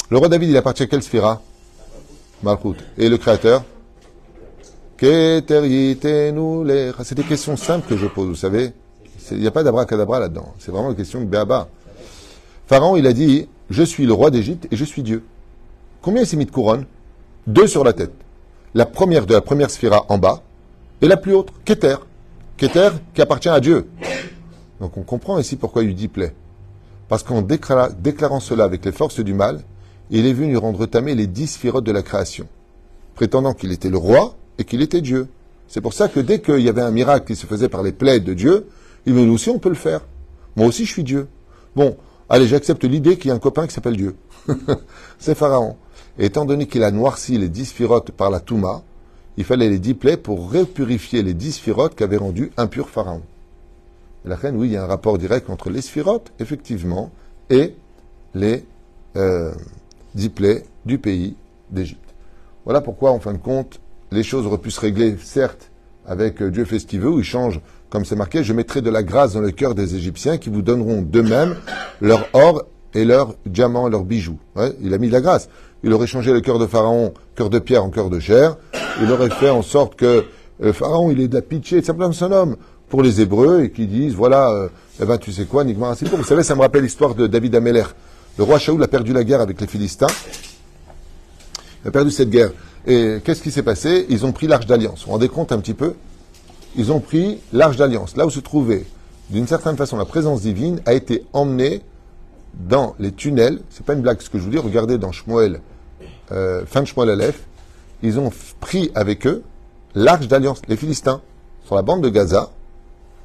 Le 0.10 0.18
roi 0.18 0.28
David, 0.28 0.50
il 0.50 0.58
appartient 0.58 0.84
à 0.84 0.88
quelle 0.88 1.04
sphira? 1.04 1.42
Malchut. 2.44 2.76
Et 2.98 3.10
le 3.10 3.18
créateur. 3.18 3.64
C'est 5.00 5.42
des 7.16 7.24
questions 7.24 7.58
simples 7.58 7.88
que 7.90 7.98
je 7.98 8.06
pose, 8.08 8.28
vous 8.30 8.36
savez. 8.36 8.72
Il 9.32 9.40
n'y 9.40 9.48
a 9.48 9.52
pas 9.52 9.64
d'abracadabra 9.64 10.20
là-dedans. 10.20 10.54
C'est 10.60 10.72
vraiment 10.72 10.90
une 10.92 10.96
question 10.96 11.20
de 11.20 11.26
béaba. 11.26 11.68
Pharaon, 12.68 12.96
il 12.96 13.08
a 13.08 13.14
dit 13.14 13.48
Je 13.70 13.84
suis 13.84 14.06
le 14.06 14.14
roi 14.14 14.30
d'Égypte 14.32 14.68
et 14.72 14.76
je 14.76 14.86
suis 14.86 15.02
Dieu. 15.04 15.24
Combien 16.02 16.22
il 16.24 16.28
s'est 16.28 16.38
mis 16.38 16.46
de 16.46 16.52
couronnes 16.52 16.86
Deux 17.48 17.68
sur 17.68 17.84
la 17.84 17.94
tête. 17.94 18.14
La 18.74 18.86
première 18.86 19.26
de 19.26 19.34
la 19.34 19.42
première 19.42 19.70
sphira 19.70 20.06
en 20.10 20.18
bas 20.18 20.42
et 21.02 21.08
la 21.08 21.18
plus 21.18 21.34
haute, 21.34 21.50
Keter. 21.66 21.96
Keter 22.58 22.90
qui 23.14 23.22
appartient 23.22 23.50
à 23.50 23.60
Dieu. 23.60 23.88
Donc 24.80 24.98
on 24.98 25.04
comprend 25.04 25.38
ici 25.40 25.56
pourquoi 25.56 25.84
il 25.84 25.96
dit 25.96 26.08
plaît. 26.08 26.34
Parce 27.10 27.24
qu'en 27.24 27.42
déclara- 27.42 27.90
déclarant 27.92 28.40
cela 28.40 28.64
avec 28.64 28.84
les 28.86 28.92
forces 28.92 29.20
du 29.20 29.34
mal, 29.34 29.62
il 30.14 30.28
est 30.28 30.34
venu 30.34 30.58
rendre 30.58 30.86
tamer 30.86 31.16
les 31.16 31.26
dix 31.26 31.48
sphirotes 31.48 31.84
de 31.84 31.92
la 31.92 32.04
création, 32.04 32.48
prétendant 33.16 33.54
qu'il 33.54 33.72
était 33.72 33.90
le 33.90 33.98
roi 33.98 34.36
et 34.60 34.64
qu'il 34.64 34.84
était 34.84 35.02
Dieu. 35.02 35.28
C'est 35.68 35.82
pour 35.82 35.94
ça 35.94 36.08
que 36.08 36.20
dès 36.20 36.40
qu'il 36.40 36.60
y 36.60 36.70
avait 36.70 36.84
un 36.84 36.92
miracle 36.92 37.26
qui 37.26 37.36
se 37.36 37.48
faisait 37.48 37.68
par 37.68 37.82
les 37.82 37.92
plaies 37.92 38.20
de 38.20 38.36
Dieu, 38.36 38.68
il 39.08 39.16
nous 39.16 39.34
aussi 39.34 39.50
on 39.50 39.58
peut 39.58 39.70
le 39.70 39.76
faire. 39.76 40.02
Moi 40.56 40.68
aussi 40.68 40.86
je 40.86 40.92
suis 40.92 41.04
Dieu. 41.04 41.28
Bon, 41.76 41.98
allez, 42.30 42.46
j'accepte 42.46 42.84
l'idée 42.84 43.18
qu'il 43.18 43.30
y 43.30 43.32
a 43.32 43.34
un 43.34 43.40
copain 43.40 43.66
qui 43.66 43.74
s'appelle 43.74 43.98
Dieu. 43.98 44.16
C'est 45.18 45.34
Pharaon. 45.34 45.78
Et 46.20 46.26
étant 46.28 46.46
donné 46.46 46.68
qu'il 46.68 46.84
a 46.84 46.92
noirci 46.92 47.40
les 47.40 47.50
dix 47.50 47.66
sphirotes 47.66 48.12
par 48.12 48.30
la 48.30 48.40
Touma, 48.40 48.84
il 49.38 49.44
fallait 49.44 49.70
les 49.70 49.80
dix 49.80 49.96
plaies 49.96 50.18
pour 50.18 50.52
repurifier 50.52 51.24
les 51.24 51.34
dix 51.34 51.54
sphirotes 51.54 51.96
qu'avait 51.96 52.18
rendu 52.18 52.52
impur 52.58 52.88
Pharaon. 52.90 53.24
La 54.26 54.36
reine, 54.36 54.58
oui, 54.58 54.68
il 54.68 54.74
y 54.74 54.78
a 54.78 54.84
un 54.84 54.88
rapport 54.88 55.18
direct 55.18 55.50
entre 55.50 55.72
les 55.72 55.82
sphirotes, 55.82 56.32
effectivement, 56.40 57.12
et 57.50 57.74
les 58.36 58.64
euh, 59.16 59.52
plaies 60.30 60.64
du 60.86 60.98
pays 60.98 61.36
d'Égypte. 61.70 62.00
Voilà 62.66 62.82
pourquoi, 62.82 63.12
en 63.12 63.20
fin 63.20 63.34
de 63.34 63.38
compte, 63.38 63.80
les 64.12 64.24
choses 64.24 64.46
auraient 64.46 64.58
pu 64.58 64.72
se 64.72 64.80
régler, 64.80 65.16
certes, 65.22 65.72
avec 66.06 66.42
euh, 66.42 66.52
Dieu 66.52 66.66
fait 66.66 66.80
ce 66.80 66.86
qu'il 66.86 67.00
veut, 67.00 67.10
où 67.10 67.20
il 67.20 67.26
change, 67.26 67.60
comme 67.90 68.06
c'est 68.06 68.16
marqué, 68.16 68.44
je 68.44 68.54
mettrai 68.54 68.82
de 68.82 68.90
la 68.90 69.04
grâce 69.04 69.34
dans 69.34 69.42
le 69.42 69.52
cœur 69.52 69.76
des 69.76 69.96
Égyptiens 69.96 70.38
qui 70.38 70.50
vous 70.50 70.62
donneront 70.62 71.02
d'eux-mêmes 71.02 71.56
leur 72.02 72.28
or 72.34 72.64
et 72.94 73.06
leurs 73.06 73.36
diamants 73.46 73.88
leurs 73.88 74.04
bijoux. 74.04 74.38
Il 74.82 74.94
a 74.94 74.98
mis 74.98 75.08
de 75.08 75.14
la 75.14 75.22
grâce. 75.22 75.50
Il 75.84 75.94
aurait 75.94 76.08
changé 76.08 76.32
le 76.32 76.42
cœur 76.42 76.60
de 76.60 76.68
Pharaon, 76.68 77.14
cœur 77.36 77.50
de 77.50 77.60
pierre 77.60 77.84
en 77.84 77.90
cœur 77.90 78.10
de 78.10 78.20
chair. 78.20 78.56
Il 79.02 79.12
aurait 79.12 79.30
fait 79.30 79.50
en 79.50 79.62
sorte 79.62 79.96
que 79.96 80.26
euh, 80.64 80.74
Pharaon, 80.74 81.12
il 81.12 81.20
est 81.20 81.28
de 81.28 81.36
la 81.36 81.42
pitié, 81.42 81.80
c'est 81.80 81.88
simplement 81.88 82.12
son 82.14 82.32
homme 82.32 82.56
pour 82.90 83.02
les 83.02 83.22
Hébreux 83.22 83.64
et 83.64 83.72
qui 83.72 83.88
disent, 83.88 84.14
voilà, 84.14 84.50
euh, 84.52 84.70
eh 85.02 85.06
ben, 85.06 85.18
tu 85.18 85.32
sais 85.32 85.46
quoi, 85.46 85.64
Nigmar. 85.64 85.96
Vous 85.96 86.24
savez, 86.24 86.44
ça 86.44 86.56
me 86.56 86.62
rappelle 86.62 86.84
l'histoire 86.84 87.16
de 87.16 87.28
David 87.28 87.56
Ameller. 87.56 87.84
Le 88.38 88.44
roi 88.44 88.60
Shaoul 88.60 88.84
a 88.84 88.88
perdu 88.88 89.14
la 89.14 89.24
guerre 89.24 89.42
avec 89.42 89.62
les 89.62 89.68
Philistins. 89.68 90.08
Il 91.84 91.88
a 91.88 91.92
perdu 91.92 92.12
cette 92.12 92.30
guerre. 92.30 92.52
Et 92.86 93.20
qu'est-ce 93.24 93.42
qui 93.42 93.52
s'est 93.52 93.64
passé? 93.64 94.06
Ils 94.10 94.26
ont 94.26 94.32
pris 94.32 94.48
l'arche 94.48 94.66
d'alliance. 94.66 95.02
Vous 95.02 95.06
vous 95.06 95.12
rendez 95.12 95.30
compte 95.30 95.52
un 95.52 95.60
petit 95.60 95.74
peu? 95.74 95.94
Ils 96.76 96.92
ont 96.92 97.00
pris 97.00 97.40
l'arche 97.52 97.78
d'alliance, 97.78 98.16
là 98.18 98.26
où 98.26 98.30
se 98.30 98.40
trouvait 98.40 98.86
d'une 99.30 99.48
certaine 99.48 99.78
façon, 99.78 99.98
la 99.98 100.06
présence 100.06 100.42
divine 100.42 100.82
a 100.86 100.94
été 100.94 101.26
emmenée 101.34 101.82
dans 102.54 102.96
les 103.00 103.12
tunnels. 103.12 103.62
C'est 103.70 103.86
pas 103.86 103.94
une 103.94 104.02
blague 104.02 104.22
ce 104.22 104.30
que 104.30 104.38
je 104.38 104.44
vous 104.44 104.50
dis. 104.50 104.58
Regardez 104.58 104.98
dans 104.98 105.12
Shmuel, 105.12 105.62
euh, 106.32 106.66
fin 106.66 106.82
de 106.82 106.86
Shmuel 106.86 107.10
Aleph, 107.10 107.42
ils 108.02 108.20
ont 108.20 108.32
pris 108.60 108.92
avec 108.96 109.26
eux 109.26 109.44
l'arche 109.96 110.28
d'alliance, 110.28 110.62
les 110.68 110.76
Philistins, 110.76 111.22
sur 111.66 111.76
la 111.76 111.82
bande 111.82 112.04
de 112.04 112.10
Gaza. 112.10 112.52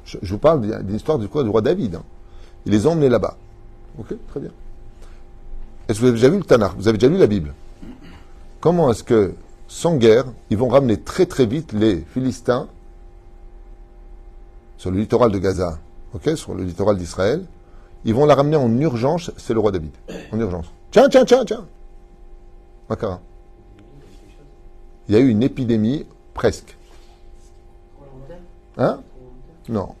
Je, 0.05 0.17
vous 0.23 0.39
parle 0.39 0.61
d'une 0.83 0.95
histoire 0.95 1.19
du 1.19 1.27
roi 1.27 1.61
David. 1.61 1.95
hein. 1.95 2.03
Ils 2.65 2.71
les 2.71 2.87
ont 2.87 2.93
emmenés 2.93 3.09
là-bas. 3.09 3.37
Ok, 3.99 4.07
très 4.29 4.39
bien. 4.39 4.51
Est-ce 5.89 5.99
que 5.99 6.03
vous 6.03 6.09
avez 6.09 6.17
déjà 6.17 6.29
vu 6.29 6.37
le 6.37 6.43
Tanakh? 6.43 6.73
Vous 6.77 6.87
avez 6.87 6.99
déjà 6.99 7.11
lu 7.11 7.17
la 7.17 7.25
Bible? 7.25 7.53
Comment 8.59 8.91
est-ce 8.91 9.03
que, 9.03 9.33
sans 9.67 9.95
guerre, 9.97 10.25
ils 10.51 10.57
vont 10.57 10.67
ramener 10.67 10.97
très 10.97 11.25
très 11.25 11.47
vite 11.47 11.73
les 11.73 12.01
Philistins 12.13 12.67
sur 14.77 14.91
le 14.91 14.99
littoral 14.99 15.31
de 15.31 15.39
Gaza, 15.39 15.79
sur 16.35 16.53
le 16.53 16.63
littoral 16.63 16.95
d'Israël 16.95 17.43
Ils 18.05 18.13
vont 18.13 18.27
la 18.27 18.35
ramener 18.35 18.55
en 18.55 18.71
urgence, 18.79 19.31
c'est 19.37 19.55
le 19.55 19.59
roi 19.59 19.71
David, 19.71 19.91
en 20.31 20.39
urgence. 20.39 20.67
Tiens, 20.91 21.09
tiens, 21.09 21.25
tiens, 21.25 21.43
tiens 21.43 21.65
Makara. 22.87 23.19
Il 25.07 25.15
y 25.15 25.17
a 25.17 25.21
eu 25.21 25.29
une 25.29 25.41
épidémie, 25.41 26.05
presque. 26.35 26.77
Hein? 28.77 29.01
Non. 29.67 29.95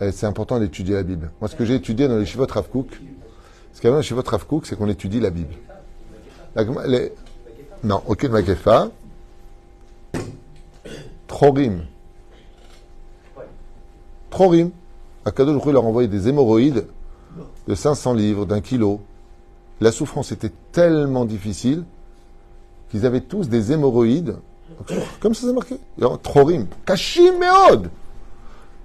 Et 0.00 0.12
c'est 0.12 0.26
important 0.26 0.58
d'étudier 0.58 0.96
la 0.96 1.02
Bible. 1.02 1.30
Moi, 1.40 1.48
ce 1.48 1.56
que 1.56 1.64
j'ai 1.64 1.76
étudié 1.76 2.06
dans 2.08 2.18
les 2.18 2.26
Shivot 2.26 2.46
Rav 2.46 2.68
Kook, 2.68 3.00
ce 3.74 3.80
qu'il 3.80 3.88
y 3.88 3.88
a 3.88 3.90
dans 3.90 3.98
les 3.98 4.02
Shivot 4.04 4.22
Rav 4.24 4.46
Kook, 4.46 4.66
c'est 4.66 4.76
qu'on 4.76 4.88
étudie 4.88 5.20
la 5.20 5.30
Bible. 5.30 5.54
Non, 7.82 8.02
aucune 8.06 8.30
Makefa. 8.30 8.88
Trorim. 11.26 11.82
Trorim. 14.30 14.70
Akadosh 15.24 15.66
Hu 15.66 15.72
leur 15.72 15.84
a 15.84 15.86
envoyé 15.86 16.08
des 16.08 16.28
hémorroïdes 16.28 16.86
de 17.66 17.74
500 17.74 18.14
livres, 18.14 18.46
d'un 18.46 18.60
kilo. 18.60 19.00
La 19.80 19.90
souffrance 19.90 20.30
était 20.30 20.52
tellement 20.70 21.24
difficile 21.24 21.84
qu'ils 22.90 23.04
avaient 23.06 23.22
tous 23.22 23.48
des 23.48 23.72
hémorroïdes. 23.72 24.36
Comme 25.20 25.34
ça, 25.34 25.48
c'est 25.48 25.52
marqué. 25.52 25.76
Trorim. 26.22 26.66
Kashim. 26.86 27.40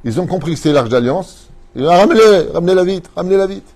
Ils 0.04 0.19
ont 0.19 0.28
compris 0.28 0.54
que 0.54 0.58
c'était 0.58 0.73
l'arche 0.73 0.89
d'alliance. 0.89 1.49
Ils 1.75 1.86
ont 1.86 1.89
ramenez-la, 1.89 2.54
ramenez-la 2.54 2.84
vite, 2.84 3.12
ramenez-la 3.15 3.45
vite. 3.45 3.75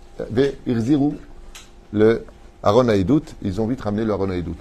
Le 1.92 2.26
Aaron 2.64 2.88
Haïdout, 2.88 3.24
ils 3.42 3.60
ont 3.60 3.68
vite 3.68 3.82
ramené 3.82 4.06
le 4.06 4.14
Aaron 4.14 4.30
Haïdout. 4.30 4.56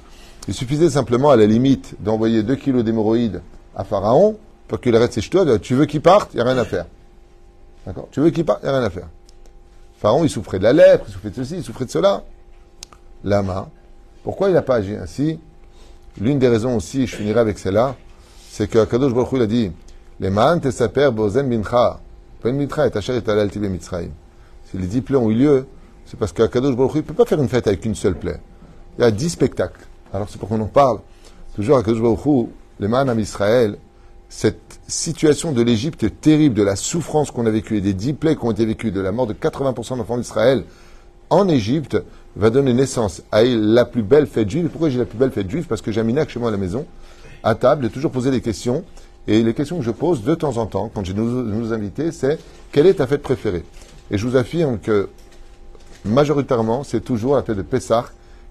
Il 0.49 0.55
suffisait 0.55 0.91
simplement, 0.91 1.31
à 1.31 1.37
la 1.37 1.47
limite, 1.47 1.95
d'envoyer 2.01 2.43
2 2.43 2.57
kilos 2.57 2.85
d'hémorroïdes 2.85 3.41
à 3.77 3.85
Pharaon 3.85 4.37
pour 4.67 4.81
qu'il 4.81 4.95
arrête 4.97 5.13
ses 5.13 5.21
ch'touilles. 5.21 5.61
Tu 5.61 5.75
veux 5.75 5.87
qu'il 5.87 6.01
parte, 6.01 6.31
il 6.35 6.37
n'y 6.37 6.43
a 6.43 6.45
rien 6.45 6.59
à 6.59 6.65
faire. 6.65 6.87
D'accord? 7.87 8.09
Tu 8.11 8.21
veux 8.21 8.31
qu'il 8.31 8.45
parte, 8.45 8.61
il 8.63 8.67
n'y 8.67 8.75
a 8.75 8.79
rien 8.79 8.87
à 8.87 8.91
faire. 8.91 9.09
Pharaon, 9.99 10.25
il 10.25 10.31
souffrait 10.31 10.59
de 10.59 10.65
la 10.65 10.73
lèpre, 10.73 11.05
il 11.09 11.13
souffrait 11.13 11.31
de 11.31 11.37
ceci, 11.37 11.57
il 11.57 11.63
souffrait 11.63 11.85
de 11.85 11.91
cela. 11.91 12.25
Lama. 13.25 13.69
Pourquoi 14.25 14.49
il 14.49 14.55
n'a 14.55 14.63
pas 14.63 14.77
agi 14.77 14.95
ainsi? 14.95 15.39
L'une 16.21 16.39
des 16.39 16.49
raisons 16.49 16.77
aussi, 16.77 17.07
je 17.07 17.17
finirai 17.17 17.41
avec 17.41 17.59
celle-là, 17.59 17.95
c'est 18.51 18.69
que 18.69 18.85
Kadosh 18.85 19.15
Baruch 19.15 19.41
a 19.41 19.47
dit 19.47 19.71
Les 20.21 20.31
ma'an 20.31 20.59
tesaper 20.59 21.11
bozen 21.11 21.49
bincha, 21.49 22.01
ben 22.43 22.55
mitra 22.55 22.87
et 22.87 22.97
asher 22.97 23.17
et 23.17 23.31
alal 23.31 23.51
tibe 23.51 23.65
mitzrayim. 23.65 24.11
Si 24.73 24.79
les 24.79 24.87
dix 24.87 25.03
plaies 25.03 25.19
ont 25.19 25.31
eu 25.31 25.35
lieu, 25.35 25.67
c'est 26.07 26.19
parce 26.19 26.33
qu'Akadosh 26.33 26.75
Baruch 26.75 26.95
Hu 26.95 26.97
ne 26.99 27.03
peut 27.03 27.13
pas 27.13 27.27
faire 27.27 27.41
une 27.41 27.49
fête 27.49 27.67
avec 27.67 27.85
une 27.85 27.95
seule 27.95 28.15
plaie. 28.15 28.41
Il 28.99 29.03
y 29.03 29.05
a 29.05 29.11
dix 29.11 29.29
spectacles. 29.29 29.87
Alors 30.15 30.29
c'est 30.31 30.39
pour 30.39 30.49
qu'on 30.49 30.61
en 30.61 30.67
parle. 30.67 31.01
Toujours 31.55 31.77
Akadosh 31.77 32.01
Baruch 32.01 32.25
Hu, 32.25 32.47
les 32.81 32.89
ma'an 32.89 33.07
am 33.09 33.21
Israël, 33.21 33.77
cette 34.31 34.81
situation 34.89 35.53
de 35.53 35.61
l'Égypte 35.61 36.07
terrible, 36.23 36.55
de 36.55 36.63
la 36.63 36.75
souffrance 36.75 37.31
qu'on 37.31 37.45
a 37.45 37.51
vécue 37.51 37.77
et 37.77 37.81
des 37.83 37.93
dix 37.93 38.15
plaies 38.15 38.35
qui 38.35 38.45
ont 38.47 38.51
été 38.51 38.65
vécues, 38.65 38.91
de 38.91 39.01
la 39.01 39.13
mort 39.13 39.27
de 39.27 39.35
80% 39.35 39.99
d'enfants 39.99 40.17
d'Israël 40.17 40.65
en 41.29 41.49
Égypte, 41.49 42.03
va 42.35 42.49
donner 42.49 42.73
naissance 42.73 43.23
à 43.31 43.43
la 43.43 43.85
plus 43.85 44.03
belle 44.03 44.27
fête 44.27 44.49
juive. 44.49 44.69
Pourquoi 44.69 44.89
j'ai 44.89 44.99
la 44.99 45.05
plus 45.05 45.19
belle 45.19 45.33
fête 45.33 45.51
juive? 45.51 45.67
Parce 45.67 45.83
que 45.83 45.93
j'ai 45.93 46.01
un 46.01 46.05
minac 46.05 46.31
chez 46.31 46.41
moi 46.41 46.49
à 46.49 46.53
la 46.53 46.57
maison, 46.57 46.87
à 47.43 47.55
table, 47.55 47.85
j'ai 47.85 47.91
toujours 47.91 48.11
posé 48.11 48.31
des 48.31 48.41
questions. 48.41 48.85
Et 49.29 49.43
les 49.43 49.53
questions 49.53 49.77
que 49.77 49.85
je 49.85 49.91
pose 49.91 50.25
de 50.25 50.35
temps 50.35 50.57
en 50.57 50.65
temps, 50.65 50.91
quand 50.93 51.05
j'ai 51.05 51.13
nos 51.13 51.73
invités, 51.75 52.11
c'est 52.11 52.39
quelle 52.73 52.87
est 52.87 52.95
ta 52.95 53.07
fête 53.07 53.23
préférée? 53.23 53.65
Et 54.13 54.19
je 54.19 54.29
vous 54.29 54.37
affirme 54.37 54.79
que 54.79 55.09
majoritairement, 56.05 56.85
c'est 56.85 57.01
toujours 57.01 57.35
la 57.35 57.43
fête 57.43 57.57
de 57.57 57.63
Pessah 57.63 58.05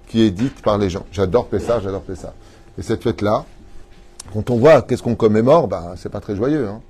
qui 0.07 0.23
est 0.23 0.31
dite 0.31 0.61
par 0.63 0.79
les 0.79 0.89
gens. 0.89 1.05
J'adore 1.11 1.47
Pessah, 1.47 1.79
j'adore 1.79 2.01
Pessah. 2.01 2.33
Et 2.79 2.81
cette 2.81 3.03
fête-là, 3.03 3.45
quand 4.33 4.49
on 4.49 4.57
voit 4.57 4.81
qu'est-ce 4.81 5.03
qu'on 5.03 5.15
commémore, 5.15 5.67
bah, 5.67 5.93
c'est 5.97 6.09
pas 6.09 6.19
très 6.19 6.35
joyeux. 6.35 6.67
Hein. 6.67 6.81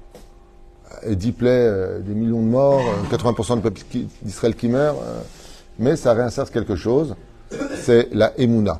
Et 1.03 1.17
10 1.17 1.31
plaies, 1.33 1.49
euh, 1.49 1.99
des 1.99 2.13
millions 2.13 2.41
de 2.41 2.47
morts, 2.47 2.79
euh, 2.79 3.15
80% 3.15 3.57
de 3.57 3.61
peuple 3.61 3.81
d'Israël 4.21 4.55
qui 4.55 4.69
meurt, 4.69 4.97
euh, 5.01 5.21
mais 5.77 5.97
ça 5.97 6.13
réinsère 6.13 6.49
quelque 6.49 6.75
chose, 6.75 7.15
c'est 7.75 8.07
la 8.13 8.33
Emouna. 8.39 8.79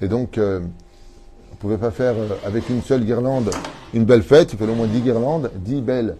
Et 0.00 0.08
donc, 0.08 0.38
euh, 0.38 0.58
on 0.60 1.54
ne 1.54 1.58
pouvait 1.58 1.78
pas 1.78 1.92
faire 1.92 2.14
avec 2.44 2.68
une 2.68 2.82
seule 2.82 3.04
guirlande 3.04 3.50
une 3.94 4.04
belle 4.04 4.22
fête, 4.22 4.52
il 4.52 4.58
fallait 4.58 4.72
au 4.72 4.76
moins 4.76 4.86
10 4.86 5.00
guirlandes, 5.00 5.50
10 5.56 5.82
belles 5.82 6.16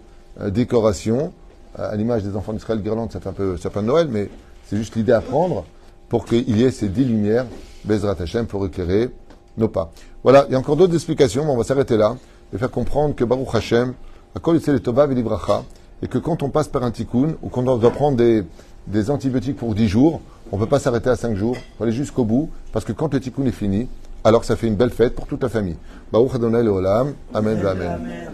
décorations. 0.47 1.31
À 1.77 1.95
l'image 1.95 2.23
des 2.23 2.35
enfants 2.35 2.53
d'Israël, 2.53 2.81
guirlande, 2.81 3.11
ça 3.11 3.19
fait 3.19 3.29
un 3.29 3.33
peu 3.33 3.57
sapin 3.57 3.81
de 3.81 3.87
Noël, 3.87 4.07
mais 4.09 4.29
c'est 4.67 4.77
juste 4.77 4.95
l'idée 4.95 5.13
à 5.13 5.21
prendre 5.21 5.65
pour 6.09 6.25
qu'il 6.25 6.57
y 6.57 6.63
ait 6.63 6.71
ces 6.71 6.89
10 6.89 7.05
lumières, 7.05 7.45
Bezrat 7.85 8.15
Hashem, 8.19 8.45
pour 8.45 8.65
éclairer 8.65 9.09
nos 9.57 9.69
pas. 9.69 9.91
Voilà, 10.23 10.45
il 10.49 10.51
y 10.51 10.55
a 10.55 10.59
encore 10.59 10.75
d'autres 10.75 10.93
explications, 10.93 11.45
mais 11.45 11.51
on 11.51 11.57
va 11.57 11.63
s'arrêter 11.63 11.97
là 11.97 12.17
et 12.53 12.57
faire 12.57 12.71
comprendre 12.71 13.15
que 13.15 13.23
Baruch 13.23 13.53
Hashem, 13.53 13.93
à 14.35 14.39
Kol 14.39 14.55
Yitzel 14.55 14.75
et 14.75 14.79
Tobav 14.81 15.11
et 15.11 15.15
Libracha, 15.15 15.63
et 16.01 16.07
que 16.07 16.17
quand 16.17 16.43
on 16.43 16.49
passe 16.49 16.67
par 16.67 16.83
un 16.83 16.91
tikkun, 16.91 17.35
ou 17.41 17.49
qu'on 17.49 17.63
doit 17.63 17.91
prendre 17.91 18.17
des, 18.17 19.09
antibiotiques 19.09 19.57
pour 19.57 19.73
10 19.73 19.87
jours, 19.87 20.21
on 20.51 20.57
ne 20.57 20.61
peut 20.61 20.69
pas 20.69 20.79
s'arrêter 20.79 21.09
à 21.09 21.15
5 21.15 21.35
jours, 21.35 21.55
il 21.55 21.77
faut 21.77 21.83
aller 21.83 21.93
jusqu'au 21.93 22.25
bout, 22.25 22.49
parce 22.73 22.83
que 22.83 22.91
quand 22.91 23.13
le 23.13 23.19
tikkun 23.19 23.45
est 23.45 23.51
fini, 23.51 23.87
alors 24.23 24.43
ça 24.43 24.55
fait 24.55 24.67
une 24.67 24.75
belle 24.75 24.91
fête 24.91 25.15
pour 25.15 25.27
toute 25.27 25.41
la 25.41 25.49
famille. 25.49 25.77
Baruch 26.11 26.35
Adonai 26.35 26.59
Amen, 26.59 27.15
Amen. 27.33 27.65
Amen. 27.65 28.29